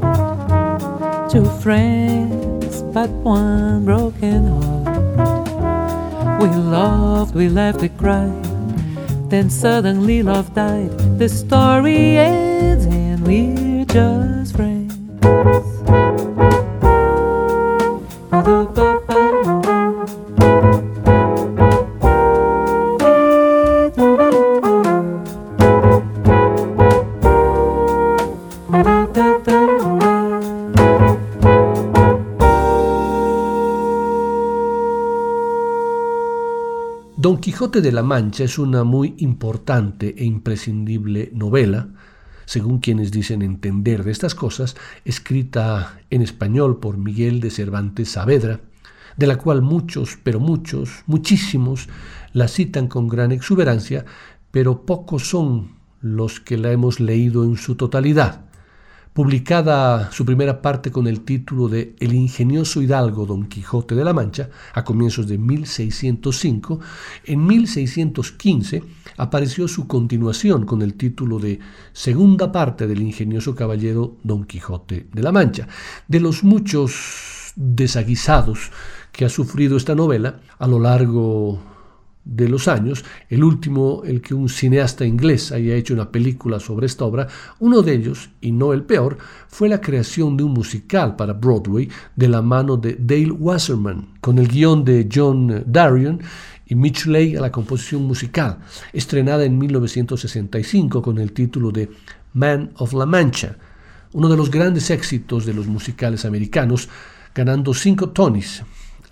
Two 1.32 1.46
friends, 1.64 2.82
but 2.94 3.10
one 3.10 3.84
broken 3.84 4.46
heart. 4.62 6.40
We 6.40 6.46
loved, 6.46 7.34
we 7.34 7.48
laughed, 7.48 7.80
we 7.80 7.88
cried. 7.88 8.44
Then 9.30 9.50
suddenly 9.50 10.22
love 10.22 10.54
died. 10.54 10.96
The 11.18 11.28
story 11.28 12.18
ends 12.18 12.86
and 12.86 13.26
we're 13.26 13.84
just 13.86 14.23
De 37.74 37.90
la 37.90 38.04
Mancha 38.04 38.44
es 38.44 38.56
una 38.60 38.84
muy 38.84 39.16
importante 39.18 40.14
e 40.16 40.24
imprescindible 40.24 41.32
novela, 41.34 41.88
según 42.44 42.78
quienes 42.78 43.10
dicen 43.10 43.42
entender 43.42 44.04
de 44.04 44.12
estas 44.12 44.36
cosas, 44.36 44.76
escrita 45.04 45.98
en 46.08 46.22
español 46.22 46.78
por 46.78 46.98
Miguel 46.98 47.40
de 47.40 47.50
Cervantes 47.50 48.10
Saavedra, 48.10 48.60
de 49.16 49.26
la 49.26 49.38
cual 49.38 49.60
muchos, 49.60 50.16
pero 50.22 50.38
muchos, 50.38 51.02
muchísimos, 51.06 51.88
la 52.32 52.46
citan 52.46 52.86
con 52.86 53.08
gran 53.08 53.32
exuberancia, 53.32 54.04
pero 54.52 54.86
pocos 54.86 55.28
son 55.28 55.72
los 56.00 56.38
que 56.38 56.56
la 56.56 56.70
hemos 56.70 57.00
leído 57.00 57.42
en 57.42 57.56
su 57.56 57.74
totalidad 57.74 58.43
publicada 59.14 60.10
su 60.10 60.26
primera 60.26 60.60
parte 60.60 60.90
con 60.90 61.06
el 61.06 61.20
título 61.20 61.68
de 61.68 61.94
El 62.00 62.14
ingenioso 62.14 62.82
hidalgo 62.82 63.26
Don 63.26 63.46
Quijote 63.46 63.94
de 63.94 64.04
la 64.04 64.12
Mancha, 64.12 64.50
a 64.74 64.82
comienzos 64.82 65.28
de 65.28 65.38
1605, 65.38 66.80
en 67.24 67.46
1615 67.46 68.82
apareció 69.16 69.68
su 69.68 69.86
continuación 69.86 70.66
con 70.66 70.82
el 70.82 70.94
título 70.94 71.38
de 71.38 71.60
Segunda 71.92 72.50
parte 72.50 72.88
del 72.88 73.02
ingenioso 73.02 73.54
caballero 73.54 74.16
Don 74.24 74.44
Quijote 74.44 75.06
de 75.12 75.22
la 75.22 75.30
Mancha. 75.30 75.68
De 76.08 76.18
los 76.18 76.42
muchos 76.42 77.52
desaguisados 77.54 78.72
que 79.12 79.24
ha 79.24 79.28
sufrido 79.28 79.76
esta 79.76 79.94
novela 79.94 80.40
a 80.58 80.66
lo 80.66 80.80
largo 80.80 81.73
de 82.24 82.48
los 82.48 82.68
años, 82.68 83.04
el 83.28 83.44
último, 83.44 84.02
el 84.04 84.20
que 84.22 84.34
un 84.34 84.48
cineasta 84.48 85.04
inglés 85.04 85.52
haya 85.52 85.74
hecho 85.74 85.94
una 85.94 86.10
película 86.10 86.58
sobre 86.58 86.86
esta 86.86 87.04
obra, 87.04 87.28
uno 87.58 87.82
de 87.82 87.92
ellos, 87.92 88.30
y 88.40 88.52
no 88.52 88.72
el 88.72 88.82
peor, 88.82 89.18
fue 89.48 89.68
la 89.68 89.80
creación 89.80 90.36
de 90.36 90.44
un 90.44 90.52
musical 90.52 91.16
para 91.16 91.34
Broadway 91.34 91.88
de 92.16 92.28
la 92.28 92.40
mano 92.40 92.76
de 92.76 92.96
Dale 92.98 93.30
Wasserman, 93.30 94.14
con 94.20 94.38
el 94.38 94.48
guion 94.48 94.84
de 94.84 95.08
John 95.12 95.64
Darien 95.66 96.20
y 96.66 96.74
Mitch 96.74 97.06
Leigh 97.06 97.36
a 97.36 97.42
la 97.42 97.52
composición 97.52 98.04
musical, 98.04 98.58
estrenada 98.92 99.44
en 99.44 99.58
1965 99.58 101.02
con 101.02 101.18
el 101.18 101.32
título 101.32 101.70
de 101.70 101.90
Man 102.32 102.70
of 102.76 102.94
La 102.94 103.06
Mancha, 103.06 103.56
uno 104.12 104.28
de 104.28 104.36
los 104.36 104.50
grandes 104.50 104.90
éxitos 104.90 105.44
de 105.44 105.52
los 105.52 105.66
musicales 105.66 106.24
americanos, 106.24 106.88
ganando 107.34 107.74
cinco 107.74 108.10
Tonys, 108.10 108.62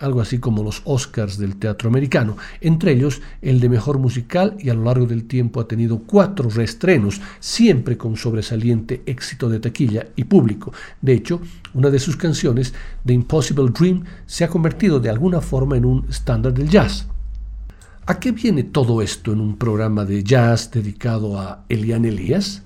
algo 0.03 0.21
así 0.21 0.39
como 0.39 0.63
los 0.63 0.81
Oscars 0.85 1.37
del 1.37 1.55
teatro 1.55 1.89
americano, 1.89 2.37
entre 2.61 2.91
ellos 2.91 3.21
el 3.41 3.59
de 3.59 3.69
mejor 3.69 3.99
musical 3.99 4.55
y 4.59 4.69
a 4.69 4.73
lo 4.73 4.83
largo 4.83 5.05
del 5.05 5.25
tiempo 5.25 5.59
ha 5.59 5.67
tenido 5.67 5.99
cuatro 5.99 6.49
reestrenos, 6.49 7.21
siempre 7.39 7.97
con 7.97 8.17
sobresaliente 8.17 9.01
éxito 9.05 9.49
de 9.49 9.59
taquilla 9.59 10.07
y 10.15 10.25
público. 10.25 10.73
De 11.01 11.13
hecho, 11.13 11.41
una 11.73 11.89
de 11.89 11.99
sus 11.99 12.17
canciones, 12.17 12.73
The 13.05 13.13
Impossible 13.13 13.71
Dream, 13.71 14.03
se 14.25 14.43
ha 14.43 14.49
convertido 14.49 14.99
de 14.99 15.09
alguna 15.09 15.41
forma 15.41 15.77
en 15.77 15.85
un 15.85 16.05
estándar 16.09 16.53
del 16.53 16.69
jazz. 16.69 17.07
¿A 18.05 18.19
qué 18.19 18.31
viene 18.33 18.63
todo 18.63 19.01
esto 19.01 19.31
en 19.31 19.39
un 19.39 19.57
programa 19.57 20.03
de 20.03 20.23
jazz 20.23 20.69
dedicado 20.69 21.39
a 21.39 21.63
Elian 21.69 22.03
Elías? 22.03 22.63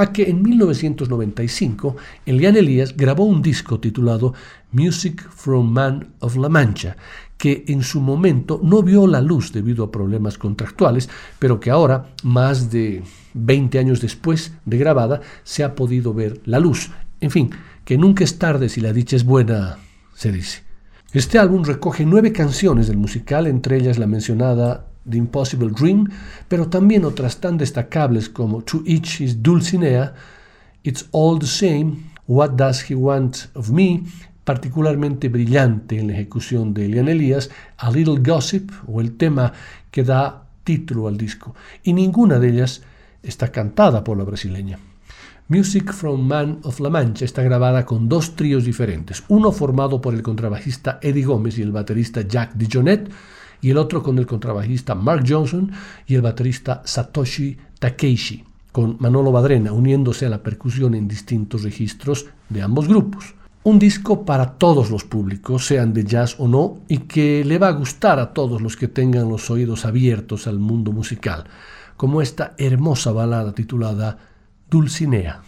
A 0.00 0.12
que 0.12 0.30
en 0.30 0.42
1995 0.42 1.96
Elian 2.24 2.56
Elías 2.56 2.96
grabó 2.96 3.24
un 3.24 3.42
disco 3.42 3.80
titulado 3.80 4.32
Music 4.72 5.28
from 5.30 5.70
Man 5.70 6.14
of 6.20 6.36
La 6.36 6.48
Mancha, 6.48 6.96
que 7.36 7.64
en 7.68 7.82
su 7.82 8.00
momento 8.00 8.60
no 8.62 8.82
vio 8.82 9.06
la 9.06 9.20
luz 9.20 9.52
debido 9.52 9.84
a 9.84 9.92
problemas 9.92 10.38
contractuales, 10.38 11.10
pero 11.38 11.60
que 11.60 11.70
ahora, 11.70 12.14
más 12.22 12.70
de 12.70 13.02
20 13.34 13.78
años 13.78 14.00
después 14.00 14.54
de 14.64 14.78
grabada, 14.78 15.20
se 15.44 15.64
ha 15.64 15.74
podido 15.74 16.14
ver 16.14 16.40
la 16.46 16.60
luz. 16.60 16.90
En 17.20 17.30
fin, 17.30 17.50
que 17.84 17.98
nunca 17.98 18.24
es 18.24 18.38
tarde 18.38 18.70
si 18.70 18.80
la 18.80 18.94
dicha 18.94 19.16
es 19.16 19.24
buena, 19.24 19.78
se 20.14 20.32
dice. 20.32 20.62
Este 21.12 21.38
álbum 21.38 21.64
recoge 21.64 22.06
nueve 22.06 22.32
canciones 22.32 22.86
del 22.86 22.96
musical, 22.96 23.46
entre 23.46 23.76
ellas 23.76 23.98
la 23.98 24.06
mencionada 24.06 24.89
The 25.08 25.16
Impossible 25.16 25.70
Dream, 25.70 26.08
pero 26.48 26.68
también 26.68 27.04
otras 27.04 27.38
tan 27.38 27.58
destacables 27.58 28.28
como 28.28 28.62
To 28.62 28.82
Each 28.86 29.20
His 29.20 29.42
Dulcinea, 29.42 30.14
It's 30.82 31.08
All 31.12 31.38
the 31.38 31.46
Same, 31.46 31.96
What 32.26 32.50
Does 32.50 32.90
He 32.90 32.94
Want 32.94 33.36
of 33.54 33.70
Me, 33.70 34.02
particularmente 34.44 35.28
brillante 35.28 35.98
en 35.98 36.08
la 36.08 36.14
ejecución 36.14 36.74
de 36.74 36.86
Elian 36.86 37.08
Elias, 37.08 37.50
A 37.78 37.90
Little 37.90 38.20
Gossip 38.20 38.70
o 38.86 39.00
el 39.00 39.16
tema 39.16 39.52
que 39.90 40.04
da 40.04 40.46
título 40.64 41.08
al 41.08 41.16
disco, 41.16 41.54
y 41.82 41.92
ninguna 41.92 42.38
de 42.38 42.50
ellas 42.50 42.82
está 43.22 43.50
cantada 43.52 44.02
por 44.04 44.16
la 44.16 44.24
brasileña. 44.24 44.78
Music 45.48 45.92
from 45.92 46.28
Man 46.28 46.60
of 46.62 46.78
La 46.78 46.90
Mancha 46.90 47.24
está 47.24 47.42
grabada 47.42 47.84
con 47.84 48.08
dos 48.08 48.36
tríos 48.36 48.64
diferentes, 48.64 49.24
uno 49.28 49.50
formado 49.50 50.00
por 50.00 50.14
el 50.14 50.22
contrabajista 50.22 51.00
Eddie 51.02 51.24
Gómez 51.24 51.58
y 51.58 51.62
el 51.62 51.72
baterista 51.72 52.22
Jack 52.22 52.54
DeJohnette, 52.54 53.10
y 53.60 53.70
el 53.70 53.78
otro 53.78 54.02
con 54.02 54.18
el 54.18 54.26
contrabajista 54.26 54.94
Mark 54.94 55.24
Johnson 55.26 55.70
y 56.06 56.14
el 56.14 56.22
baterista 56.22 56.82
Satoshi 56.84 57.56
Takeishi, 57.78 58.44
con 58.72 58.96
Manolo 59.00 59.32
Badrena 59.32 59.72
uniéndose 59.72 60.26
a 60.26 60.30
la 60.30 60.42
percusión 60.42 60.94
en 60.94 61.08
distintos 61.08 61.62
registros 61.62 62.26
de 62.48 62.62
ambos 62.62 62.88
grupos. 62.88 63.34
Un 63.62 63.78
disco 63.78 64.24
para 64.24 64.52
todos 64.52 64.90
los 64.90 65.04
públicos, 65.04 65.66
sean 65.66 65.92
de 65.92 66.04
jazz 66.04 66.36
o 66.38 66.48
no, 66.48 66.78
y 66.88 66.98
que 66.98 67.44
le 67.44 67.58
va 67.58 67.68
a 67.68 67.72
gustar 67.72 68.18
a 68.18 68.32
todos 68.32 68.62
los 68.62 68.76
que 68.76 68.88
tengan 68.88 69.28
los 69.28 69.50
oídos 69.50 69.84
abiertos 69.84 70.46
al 70.46 70.58
mundo 70.58 70.92
musical, 70.92 71.44
como 71.96 72.22
esta 72.22 72.54
hermosa 72.56 73.12
balada 73.12 73.54
titulada 73.54 74.16
Dulcinea. 74.70 75.42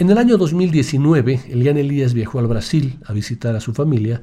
En 0.00 0.08
el 0.08 0.16
año 0.16 0.38
2019, 0.38 1.42
Elian 1.50 1.76
Elías 1.76 2.14
viajó 2.14 2.38
al 2.38 2.46
Brasil 2.46 2.98
a 3.04 3.12
visitar 3.12 3.54
a 3.54 3.60
su 3.60 3.74
familia 3.74 4.22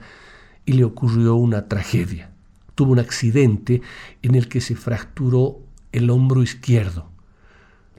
y 0.65 0.73
le 0.73 0.83
ocurrió 0.83 1.35
una 1.35 1.67
tragedia. 1.67 2.31
Tuvo 2.73 2.93
un 2.93 2.99
accidente 2.99 3.83
en 4.23 4.33
el 4.33 4.47
que 4.47 4.59
se 4.59 4.75
fracturó 4.75 5.59
el 5.91 6.09
hombro 6.09 6.41
izquierdo. 6.41 7.11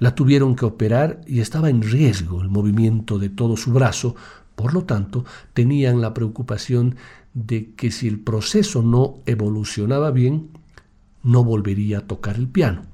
La 0.01 0.17
tuvieron 0.17 0.57
que 0.57 0.65
operar 0.65 1.21
y 1.25 1.39
estaba 1.39 1.71
en 1.71 1.83
riesgo 1.83 2.43
el 2.43 2.49
movimiento 2.49 3.21
de 3.21 3.29
todo 3.29 3.57
su 3.57 3.71
brazo, 3.73 4.17
por 4.57 4.75
lo 4.75 4.83
tanto 4.83 5.25
tenían 5.55 6.01
la 6.01 6.15
preocupación 6.15 6.97
de 7.33 7.75
que 7.77 7.93
si 7.93 8.09
el 8.09 8.19
proceso 8.19 8.83
no 8.83 9.21
evolucionaba 9.25 10.11
bien, 10.11 10.49
no 11.23 11.45
volvería 11.45 11.99
a 11.99 12.07
tocar 12.09 12.35
el 12.35 12.49
piano. 12.49 12.88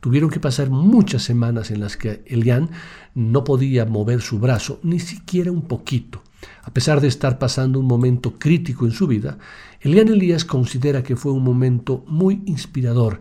Tuvieron 0.00 0.30
que 0.30 0.40
pasar 0.40 0.70
muchas 0.70 1.22
semanas 1.22 1.70
en 1.70 1.80
las 1.80 1.96
que 1.96 2.22
Elian 2.26 2.70
no 3.14 3.44
podía 3.44 3.84
mover 3.84 4.20
su 4.20 4.38
brazo 4.38 4.80
ni 4.82 5.00
siquiera 5.00 5.50
un 5.50 5.62
poquito. 5.62 6.22
A 6.62 6.72
pesar 6.72 7.00
de 7.00 7.08
estar 7.08 7.38
pasando 7.38 7.80
un 7.80 7.86
momento 7.86 8.34
crítico 8.38 8.84
en 8.84 8.92
su 8.92 9.06
vida, 9.06 9.38
Elian 9.80 10.08
Elías 10.08 10.44
considera 10.44 11.02
que 11.02 11.16
fue 11.16 11.32
un 11.32 11.42
momento 11.42 12.04
muy 12.06 12.42
inspirador 12.46 13.20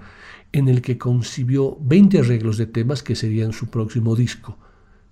en 0.52 0.70
el 0.70 0.82
que 0.82 0.98
concibió 0.98 1.78
20 1.82 2.20
arreglos 2.20 2.58
de 2.58 2.68
temas 2.68 3.02
que 3.02 3.16
serían 3.16 3.54
su 3.54 3.68
próximo 3.68 4.16
disco, 4.16 4.58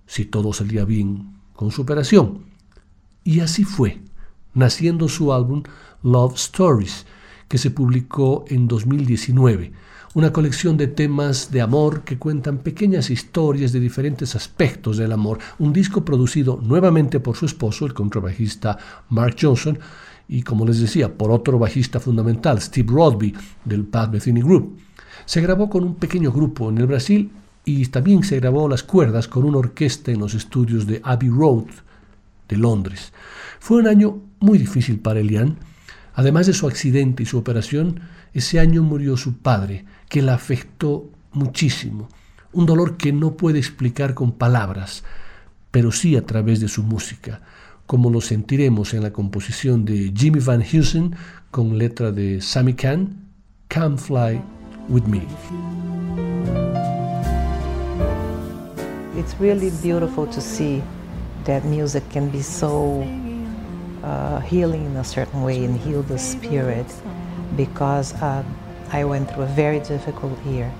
si 0.06 0.24
todo 0.24 0.52
salía 0.52 0.84
bien 0.84 1.34
con 1.52 1.70
su 1.70 1.82
operación. 1.82 2.44
Y 3.24 3.40
así 3.40 3.64
fue, 3.64 4.00
naciendo 4.54 5.08
su 5.08 5.32
álbum 5.32 5.62
Love 6.02 6.34
Stories, 6.36 7.06
que 7.48 7.58
se 7.58 7.70
publicó 7.70 8.44
en 8.48 8.68
2019 8.68 9.72
una 10.14 10.32
colección 10.32 10.76
de 10.76 10.88
temas 10.88 11.50
de 11.50 11.62
amor 11.62 12.02
que 12.02 12.18
cuentan 12.18 12.58
pequeñas 12.58 13.08
historias 13.08 13.72
de 13.72 13.80
diferentes 13.80 14.36
aspectos 14.36 14.98
del 14.98 15.12
amor, 15.12 15.38
un 15.58 15.72
disco 15.72 16.04
producido 16.04 16.60
nuevamente 16.62 17.18
por 17.18 17.36
su 17.36 17.46
esposo, 17.46 17.86
el 17.86 17.94
contrabajista 17.94 18.76
Mark 19.08 19.36
Johnson, 19.40 19.78
y 20.28 20.42
como 20.42 20.66
les 20.66 20.80
decía, 20.80 21.12
por 21.12 21.30
otro 21.30 21.58
bajista 21.58 21.98
fundamental, 21.98 22.60
Steve 22.60 22.92
Rodby, 22.92 23.34
del 23.64 23.84
Pat 23.84 24.12
Metheny 24.12 24.42
Group. 24.42 24.78
Se 25.24 25.40
grabó 25.40 25.70
con 25.70 25.84
un 25.84 25.94
pequeño 25.94 26.30
grupo 26.30 26.68
en 26.68 26.78
el 26.78 26.86
Brasil 26.86 27.30
y 27.64 27.86
también 27.86 28.22
se 28.22 28.38
grabó 28.38 28.68
las 28.68 28.82
cuerdas 28.82 29.28
con 29.28 29.44
una 29.44 29.58
orquesta 29.58 30.10
en 30.10 30.20
los 30.20 30.34
estudios 30.34 30.86
de 30.86 31.00
Abbey 31.04 31.28
Road 31.28 31.66
de 32.48 32.56
Londres. 32.56 33.12
Fue 33.60 33.78
un 33.78 33.86
año 33.86 34.20
muy 34.40 34.58
difícil 34.58 34.98
para 34.98 35.20
Elian. 35.20 35.56
Además 36.14 36.46
de 36.46 36.52
su 36.52 36.66
accidente 36.66 37.22
y 37.22 37.26
su 37.26 37.38
operación, 37.38 38.00
ese 38.34 38.60
año 38.60 38.82
murió 38.82 39.16
su 39.16 39.38
padre, 39.38 39.84
que 40.12 40.20
la 40.20 40.34
afectó 40.34 41.08
muchísimo, 41.32 42.06
un 42.52 42.66
dolor 42.66 42.98
que 42.98 43.14
no 43.14 43.32
puede 43.38 43.58
explicar 43.58 44.12
con 44.12 44.32
palabras, 44.32 45.04
pero 45.70 45.90
sí 45.90 46.16
a 46.16 46.26
través 46.26 46.60
de 46.60 46.68
su 46.68 46.82
música, 46.82 47.40
como 47.86 48.10
lo 48.10 48.20
sentiremos 48.20 48.92
en 48.92 49.04
la 49.04 49.14
composición 49.14 49.86
de 49.86 50.12
Jimmy 50.14 50.40
Van 50.40 50.60
Heusen 50.60 51.16
con 51.50 51.78
letra 51.78 52.12
de 52.12 52.42
Sammy 52.42 52.74
Kahn, 52.74 53.26
Come 53.72 53.96
Fly 53.96 54.38
With 54.90 55.04
Me. 55.04 55.22
It's 59.16 59.34
really 59.40 59.70
beautiful 59.82 60.26
to 60.26 60.42
see 60.42 60.82
that 61.46 61.64
music 61.64 62.02
can 62.12 62.28
be 62.28 62.42
so 62.42 63.02
uh, 64.04 64.40
healing 64.40 64.84
in 64.84 64.96
a 64.98 65.04
certain 65.04 65.42
way 65.42 65.64
and 65.64 65.80
heal 65.80 66.02
the 66.02 66.18
spirit 66.18 66.86
because 67.56 68.12
uh, 68.20 68.42
I 68.92 69.04
went 69.04 69.30
through 69.30 69.44
a 69.44 69.46
very 69.46 69.80
difficult 69.80 70.38
year. 70.44 70.70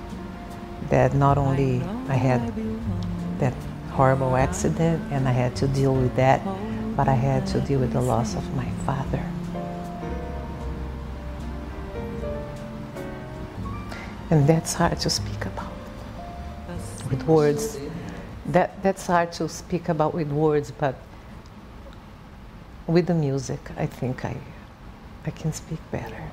That 0.89 1.15
not 1.15 1.39
only 1.39 1.81
I 2.07 2.15
had 2.15 2.53
that 3.39 3.53
horrible 3.91 4.35
accident 4.35 5.01
and 5.11 5.27
I 5.27 5.31
had 5.31 5.55
to 5.57 5.67
deal 5.67 5.95
with 5.95 6.15
that, 6.15 6.41
but 6.95 7.07
I 7.07 7.15
had 7.15 7.47
to 7.47 7.61
deal 7.61 7.79
with 7.79 7.93
the 7.93 8.01
loss 8.01 8.35
of 8.35 8.55
my 8.55 8.69
father. 8.85 9.23
And 14.29 14.47
that's 14.47 14.73
hard 14.73 14.99
to 14.99 15.09
speak 15.09 15.45
about 15.45 15.71
with 17.09 17.23
words. 17.27 17.79
That, 18.47 18.81
that's 18.83 19.07
hard 19.07 19.31
to 19.33 19.49
speak 19.49 19.89
about 19.89 20.13
with 20.13 20.31
words, 20.31 20.71
but 20.71 20.95
with 22.85 23.07
the 23.07 23.13
music, 23.13 23.71
I 23.77 23.85
think 23.85 24.23
I, 24.25 24.37
I 25.25 25.31
can 25.31 25.53
speak 25.53 25.79
better. 25.91 26.32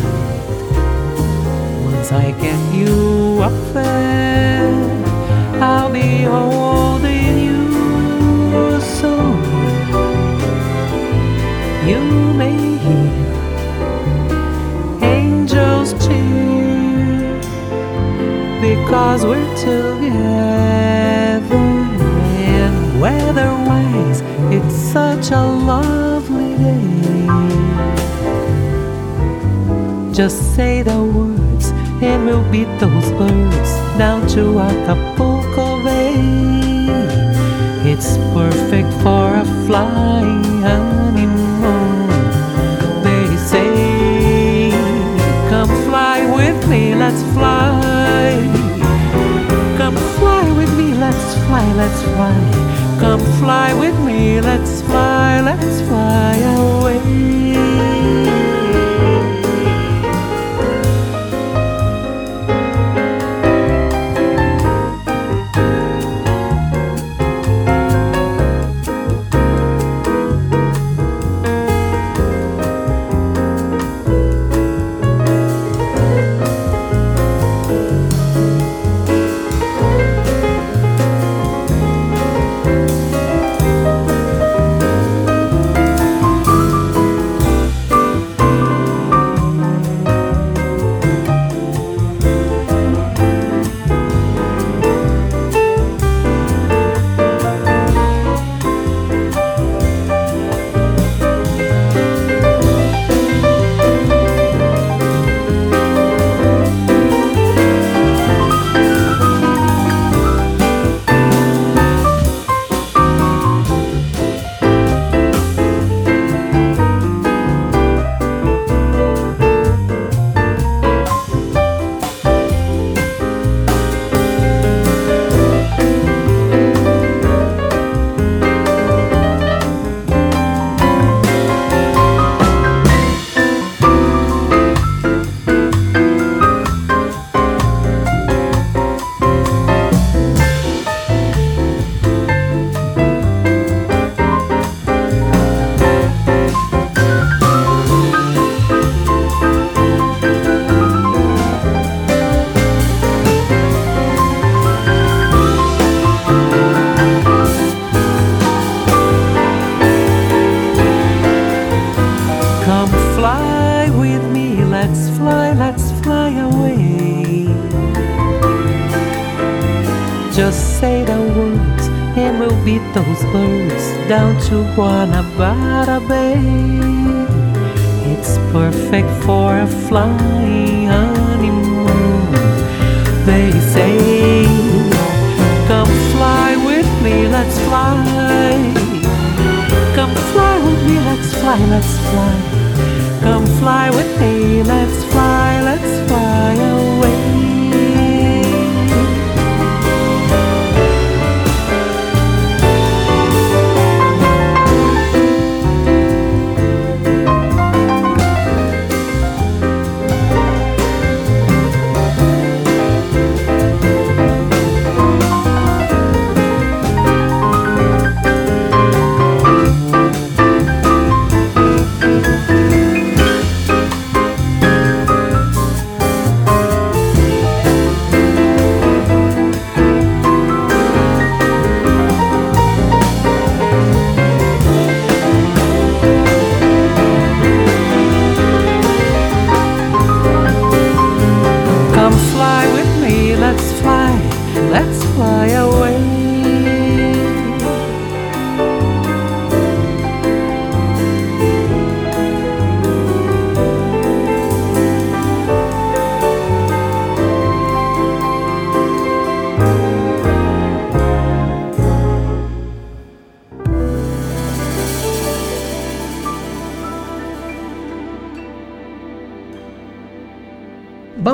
I 2.13 2.31
get 2.31 2.59
you 2.75 3.39
up 3.41 3.73
there, 3.73 4.69
I'll 5.61 5.89
be 5.91 6.23
holding 6.23 7.39
you 7.39 8.81
so. 8.81 9.13
You 11.87 12.01
may 12.33 12.57
hear 12.85 13.11
angels 15.01 15.93
cheer 16.05 17.39
because 18.61 19.23
we're 19.23 19.55
together 19.55 20.11
and 22.55 23.01
weather-wise 23.01 24.21
it's 24.53 24.75
such 24.75 25.31
a 25.31 25.41
lovely 25.41 26.57
day. 26.57 27.27
Just 30.13 30.55
say 30.55 30.83
the 30.83 31.01
words 31.01 31.40
and 32.03 32.25
we'll 32.25 32.43
beat 32.51 32.67
those 32.79 33.11
birds 33.11 33.71
down 33.97 34.27
to 34.27 34.59
Acapulco 34.59 35.83
Bay. 35.83 36.15
It's 37.83 38.17
perfect 38.33 38.91
for 39.03 39.35
a 39.35 39.45
flying 39.65 40.43
honeymoon. 40.61 42.07
They 43.03 43.35
say, 43.37 44.71
Come 45.49 45.69
fly 45.85 46.25
with 46.35 46.67
me, 46.67 46.95
let's 46.95 47.21
fly. 47.33 48.39
Come 49.77 49.95
fly 50.17 50.51
with 50.57 50.75
me, 50.77 50.93
let's 50.93 51.35
fly, 51.45 51.65
let's 51.73 52.01
fly. 52.13 52.97
Come 52.99 53.19
fly 53.39 53.73
with 53.79 53.97
me, 53.99 54.41
let's 54.41 54.81
fly, 54.81 55.41
let's 55.41 55.81
fly 55.81 56.35
away. 56.37 57.40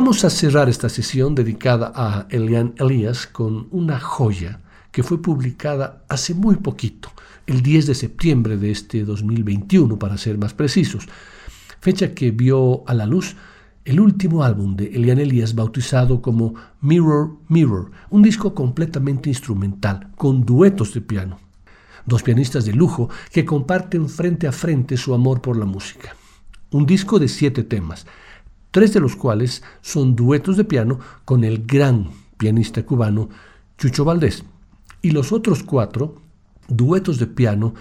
Vamos 0.08 0.24
a 0.24 0.30
cerrar 0.30 0.70
esta 0.70 0.88
sesión 0.88 1.36
dedicada 1.36 1.92
a 1.94 2.28
Elian 2.30 2.74
Elias 2.78 3.28
con 3.28 3.68
una 3.72 4.00
joya 4.00 4.62
que 4.90 5.04
fue 5.04 5.22
publicada 5.22 6.06
hace 6.08 6.34
muy 6.34 6.56
poquito, 6.56 7.12
el 7.46 7.62
10 7.62 7.88
de 7.88 7.94
septiembre 7.94 8.56
de 8.56 8.72
este 8.72 9.04
2021 9.04 10.00
para 10.00 10.18
ser 10.18 10.38
más 10.38 10.54
precisos, 10.54 11.10
fecha 11.82 12.14
que 12.14 12.32
vio 12.32 12.88
a 12.88 12.94
la 12.94 13.06
luz 13.06 13.36
el 13.84 14.00
último 14.00 14.46
álbum 14.46 14.78
de 14.78 14.86
Elian 14.96 15.20
Elias 15.20 15.54
bautizado 15.56 16.22
como 16.22 16.54
Mirror 16.80 17.40
Mirror, 17.50 17.92
un 18.10 18.22
disco 18.22 18.56
completamente 18.56 19.28
instrumental, 19.28 20.12
con 20.16 20.46
duetos 20.46 20.94
de 20.94 21.02
piano. 21.02 21.38
Dos 22.06 22.24
pianistas 22.24 22.64
de 22.64 22.72
lujo 22.72 23.10
que 23.34 23.44
comparten 23.44 24.08
frente 24.08 24.48
a 24.48 24.54
frente 24.54 24.96
su 24.96 25.14
amor 25.14 25.42
por 25.42 25.58
la 25.58 25.66
música. 25.66 26.16
Un 26.72 26.86
disco 26.86 27.20
de 27.20 27.28
siete 27.28 27.64
temas, 27.64 28.06
tres 28.78 28.94
de 28.94 29.00
los 29.00 29.16
cuales 29.16 29.64
son 29.82 30.16
duetos 30.16 30.56
de 30.56 30.64
piano 30.64 31.00
con 31.26 31.44
el 31.44 31.66
gran 31.66 32.12
pianista 32.38 32.86
cubano 32.86 33.28
Chucho 33.76 34.06
Valdés, 34.06 34.44
y 35.02 35.10
los 35.10 35.32
otros 35.32 35.64
cuatro 35.64 36.22
duetos 36.68 37.18
de 37.18 37.26
piano 37.26 37.74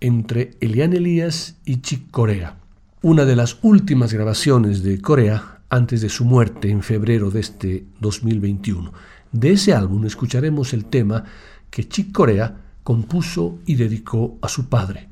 entre 0.00 0.56
Elian 0.60 0.94
Elías 0.94 1.56
y 1.66 1.82
Chick 1.82 2.10
Corea, 2.10 2.56
una 3.02 3.26
de 3.26 3.36
las 3.36 3.58
últimas 3.60 4.14
grabaciones 4.14 4.82
de 4.82 5.02
Corea 5.02 5.60
antes 5.68 6.00
de 6.00 6.08
su 6.08 6.24
muerte 6.24 6.70
en 6.70 6.82
febrero 6.82 7.30
de 7.30 7.40
este 7.40 7.84
2021. 8.00 8.90
De 9.30 9.50
ese 9.50 9.74
álbum 9.74 10.06
escucharemos 10.06 10.72
el 10.72 10.86
tema 10.86 11.24
que 11.68 11.86
Chick 11.86 12.10
Corea 12.10 12.56
compuso 12.84 13.58
y 13.66 13.74
dedicó 13.74 14.38
a 14.40 14.48
su 14.48 14.70
padre, 14.70 15.10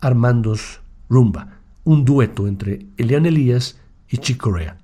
Armando's 0.00 0.80
Rumba, 1.10 1.58
un 1.84 2.06
dueto 2.06 2.48
entre 2.48 2.86
Elian 2.96 3.26
Elías 3.26 3.76
y 4.10 4.79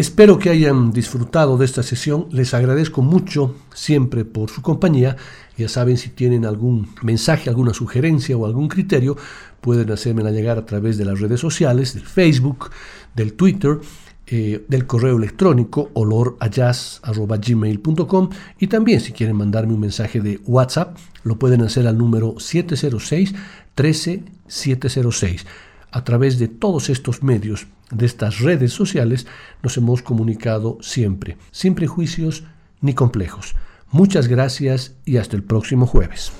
Espero 0.00 0.38
que 0.38 0.48
hayan 0.48 0.92
disfrutado 0.92 1.58
de 1.58 1.66
esta 1.66 1.82
sesión. 1.82 2.26
Les 2.30 2.54
agradezco 2.54 3.02
mucho 3.02 3.56
siempre 3.74 4.24
por 4.24 4.48
su 4.48 4.62
compañía. 4.62 5.18
Ya 5.58 5.68
saben, 5.68 5.98
si 5.98 6.08
tienen 6.08 6.46
algún 6.46 6.88
mensaje, 7.02 7.50
alguna 7.50 7.74
sugerencia 7.74 8.34
o 8.34 8.46
algún 8.46 8.68
criterio, 8.68 9.18
pueden 9.60 9.92
hacérmela 9.92 10.30
llegar 10.30 10.56
a 10.56 10.64
través 10.64 10.96
de 10.96 11.04
las 11.04 11.20
redes 11.20 11.38
sociales, 11.38 11.92
del 11.92 12.06
Facebook, 12.06 12.70
del 13.14 13.34
Twitter, 13.34 13.78
eh, 14.26 14.64
del 14.66 14.86
correo 14.86 15.18
electrónico 15.18 15.90
olorayaz.gmail.com 15.92 18.30
y 18.58 18.68
también 18.68 19.02
si 19.02 19.12
quieren 19.12 19.36
mandarme 19.36 19.74
un 19.74 19.80
mensaje 19.80 20.22
de 20.22 20.40
WhatsApp, 20.46 20.96
lo 21.24 21.38
pueden 21.38 21.60
hacer 21.60 21.86
al 21.86 21.98
número 21.98 22.36
706 22.38 23.34
13706. 23.74 25.44
A 25.90 26.04
través 26.04 26.38
de 26.38 26.48
todos 26.48 26.88
estos 26.88 27.22
medios, 27.22 27.66
de 27.90 28.06
estas 28.06 28.40
redes 28.40 28.72
sociales, 28.72 29.26
nos 29.62 29.76
hemos 29.76 30.02
comunicado 30.02 30.78
siempre, 30.80 31.36
sin 31.50 31.74
prejuicios 31.74 32.44
ni 32.80 32.94
complejos. 32.94 33.54
Muchas 33.90 34.28
gracias 34.28 34.94
y 35.04 35.16
hasta 35.16 35.36
el 35.36 35.42
próximo 35.42 35.86
jueves. 35.86 36.32